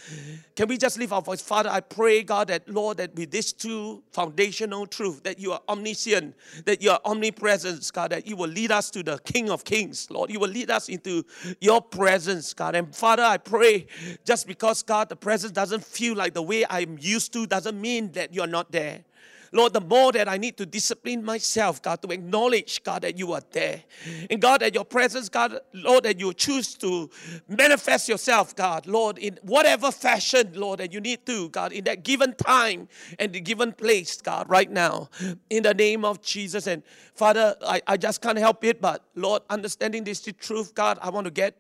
[0.57, 1.41] Can we just lift our voice?
[1.41, 5.61] Father, I pray, God, that, Lord, that with this two foundational truth, that you are
[5.69, 6.35] omniscient,
[6.65, 10.11] that you are omnipresent, God, that you will lead us to the King of Kings,
[10.11, 10.31] Lord.
[10.31, 11.25] You will lead us into
[11.61, 12.75] your presence, God.
[12.75, 13.87] And Father, I pray,
[14.25, 18.11] just because, God, the presence doesn't feel like the way I'm used to, doesn't mean
[18.13, 19.05] that you're not there.
[19.53, 23.33] Lord, the more that I need to discipline myself, God, to acknowledge, God, that you
[23.33, 23.83] are there.
[24.31, 27.09] And God, that your presence, God, Lord, that you choose to
[27.49, 32.05] manifest yourself, God, Lord, in whatever fashion, Lord, that you need to, God, in that
[32.05, 32.89] given time
[33.19, 35.09] and the given place, God, right now,
[35.51, 36.67] in the name of Jesus.
[36.67, 36.83] And
[37.15, 41.25] Father, I, I just can't help it, but Lord, understanding this truth, God, I want
[41.25, 41.57] to get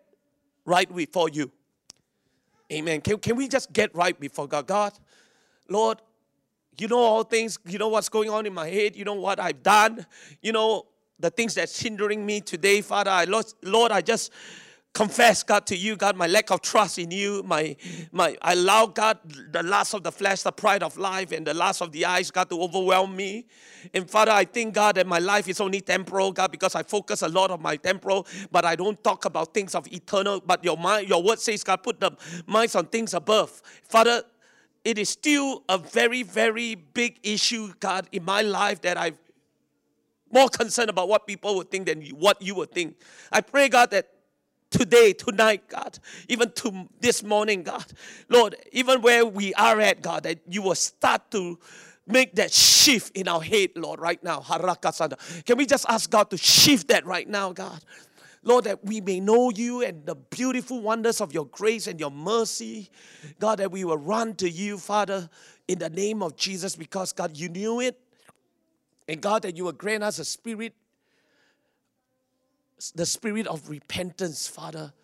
[0.64, 1.50] right before you.
[2.70, 3.00] Amen.
[3.00, 4.66] Can, can we just get right before God?
[4.66, 4.92] God,
[5.68, 6.02] Lord,
[6.78, 7.58] you know all things.
[7.66, 8.96] You know what's going on in my head.
[8.96, 10.06] You know what I've done.
[10.42, 10.86] You know
[11.18, 13.10] the things that's hindering me today, Father.
[13.10, 14.32] I lost, Lord, I just
[14.94, 17.42] confess, God, to you, God, my lack of trust in you.
[17.44, 17.76] My,
[18.10, 19.18] my, I allow, God,
[19.52, 22.30] the lust of the flesh, the pride of life, and the lust of the eyes,
[22.30, 23.46] God, to overwhelm me.
[23.94, 27.22] And Father, I think, God, that my life is only temporal, God, because I focus
[27.22, 30.40] a lot on my temporal, but I don't talk about things of eternal.
[30.44, 32.12] But your mind, your word says, God, put the
[32.46, 33.62] minds on things above.
[33.84, 34.22] Father,
[34.84, 39.18] it is still a very, very big issue, God, in my life that I've
[40.30, 42.96] more concerned about what people would think than what you would think.
[43.32, 44.08] I pray, God, that
[44.70, 45.98] today, tonight, God,
[46.28, 47.86] even to this morning, God,
[48.28, 51.58] Lord, even where we are at, God, that you will start to
[52.06, 54.40] make that shift in our head, Lord, right now.
[54.40, 57.82] Can we just ask God to shift that right now, God?
[58.48, 62.10] Lord, that we may know you and the beautiful wonders of your grace and your
[62.10, 62.88] mercy.
[63.38, 65.28] God, that we will run to you, Father,
[65.68, 68.00] in the name of Jesus, because God, you knew it.
[69.06, 70.74] And God, that you will grant us a spirit,
[72.94, 74.94] the spirit of repentance, Father,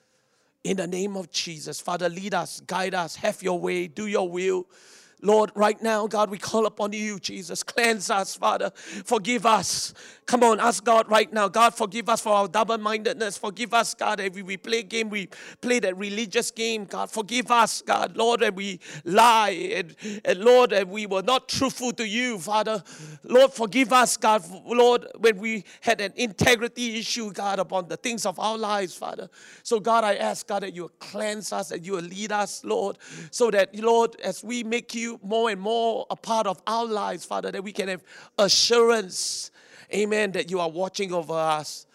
[0.63, 1.81] in the name of Jesus.
[1.81, 4.67] Father, lead us, guide us, have your way, do your will.
[5.25, 7.63] Lord, right now, God, we call upon you, Jesus.
[7.63, 8.71] Cleanse us, Father.
[8.75, 9.95] Forgive us.
[10.27, 11.49] Come on, ask God right now.
[11.49, 13.39] God, forgive us for our double mindedness.
[13.39, 15.29] Forgive us, God, every we play game, we
[15.61, 16.85] play that religious game.
[16.85, 19.51] God, forgive us, God, Lord, that we lie.
[19.51, 22.83] And, and Lord, that we were not truthful to you, Father.
[23.23, 28.27] Lord, forgive us, God, Lord, when we had an integrity issue, God, upon the things
[28.27, 29.31] of our lives, Father.
[29.63, 32.99] So, God, I ask, God, that you cleanse us, and you lead us, Lord,
[33.31, 37.25] so that, Lord, as we make you more and more a part of our lives,
[37.25, 38.03] Father, that we can have
[38.39, 39.51] assurance,
[39.93, 41.87] amen, that you are watching over us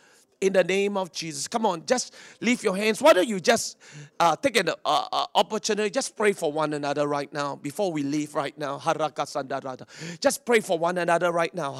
[0.42, 1.48] in the name of Jesus.
[1.48, 3.02] Come on, just lift your hands.
[3.02, 3.78] Why don't you just
[4.20, 8.04] uh, take an uh, uh, opportunity, just pray for one another right now before we
[8.04, 8.80] leave right now.
[10.20, 11.74] Just pray for one another right now.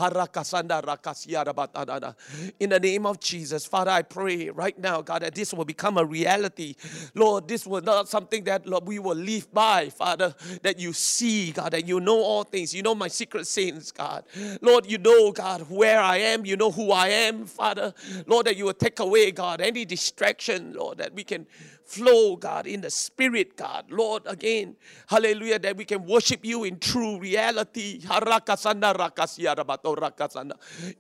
[2.60, 5.98] In the name of Jesus, Father, I pray right now, God, that this will become
[5.98, 6.76] a reality.
[7.16, 11.52] Lord, this will not something that Lord, we will live by, Father, that you see,
[11.52, 12.74] God, that you know all things.
[12.74, 14.26] You know my secret sins, God.
[14.62, 16.46] Lord, you know, God, where I am.
[16.46, 17.94] You know who I am, Father.
[18.28, 21.46] Lord, that you will take away, God, any distraction, Lord, that we can
[21.86, 23.92] flow, God, in the Spirit, God.
[23.92, 24.76] Lord, again,
[25.08, 28.00] hallelujah, that we can worship you in true reality.
[28.02, 28.10] In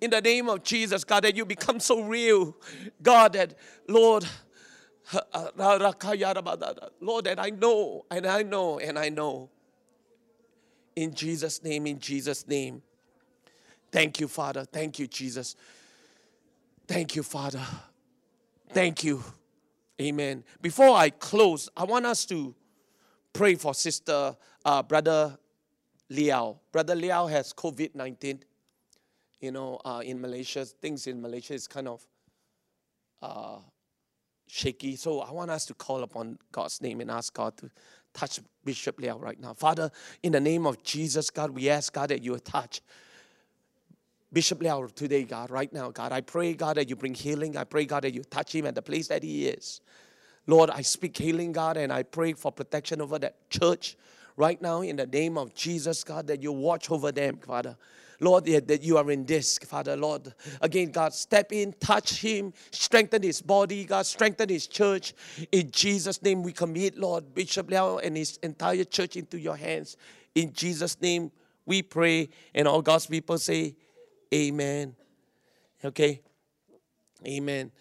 [0.09, 2.55] the name of Jesus, God, that you become so real,
[3.01, 3.55] God, that,
[3.87, 4.25] Lord,
[7.01, 9.49] Lord, that I know, and I know, and I know.
[10.95, 12.83] In Jesus' name, in Jesus' name.
[13.91, 14.65] Thank you, Father.
[14.65, 15.55] Thank you, Jesus.
[16.89, 17.61] Thank you, Father.
[18.73, 19.23] Thank you.
[20.01, 20.43] Amen.
[20.59, 22.55] Before I close, I want us to
[23.31, 24.35] pray for Sister
[24.65, 25.37] uh, Brother
[26.09, 26.59] Liao.
[26.71, 28.39] Brother Liao has COVID 19.
[29.39, 32.01] You know, uh, in Malaysia, things in Malaysia is kind of
[33.21, 33.59] uh,
[34.47, 34.95] shaky.
[34.95, 37.69] So I want us to call upon God's name and ask God to
[38.15, 39.53] touch Bishop Liao right now.
[39.53, 39.91] Father,
[40.23, 42.81] in the name of Jesus, God, we ask God that you touch
[44.31, 46.11] Bishop Liao today, God, right now, God.
[46.11, 47.57] I pray, God, that you bring healing.
[47.57, 49.81] I pray, God, that you touch him at the place that he is.
[50.45, 53.97] Lord, I speak healing, God, and I pray for protection over that church
[54.37, 57.75] right now in the name of Jesus, God, that you watch over them, Father.
[58.21, 60.33] Lord, that you are in this, Father, Lord.
[60.61, 65.13] Again, God, step in, touch him, strengthen his body, God, strengthen his church.
[65.51, 69.95] In Jesus' name, we commit, Lord, Bishop Liao and his entire church into your hands.
[70.35, 71.31] In Jesus' name,
[71.65, 72.29] we pray.
[72.53, 73.75] And all God's people say,
[74.33, 74.95] Amen.
[75.83, 76.21] Okay?
[77.25, 77.71] Amen.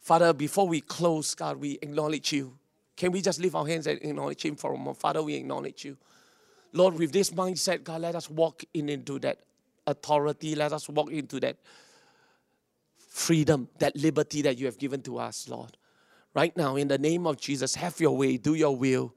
[0.00, 2.58] Father, before we close, God, we acknowledge you.
[2.96, 4.98] Can we just lift our hands and acknowledge Him for a moment?
[4.98, 5.96] Father, we acknowledge you.
[6.72, 9.40] Lord, with this mindset, God, let us walk in into that
[9.86, 10.54] authority.
[10.54, 11.56] Let us walk into that
[13.08, 15.76] freedom, that liberty that you have given to us, Lord.
[16.34, 19.14] Right now, in the name of Jesus, have your way, do your will.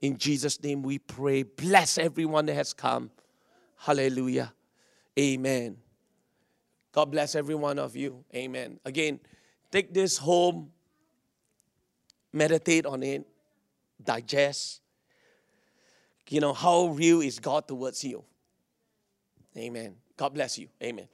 [0.00, 1.44] In Jesus' name we pray.
[1.44, 3.10] Bless everyone that has come.
[3.76, 4.52] Hallelujah.
[5.18, 5.76] Amen.
[6.92, 8.24] God bless every one of you.
[8.34, 8.80] Amen.
[8.84, 9.20] Again,
[9.70, 10.70] take this home,
[12.32, 13.26] meditate on it,
[14.02, 14.80] digest.
[16.30, 18.24] You know, how real is God towards you?
[19.56, 19.96] Amen.
[20.16, 20.68] God bless you.
[20.82, 21.08] Amen.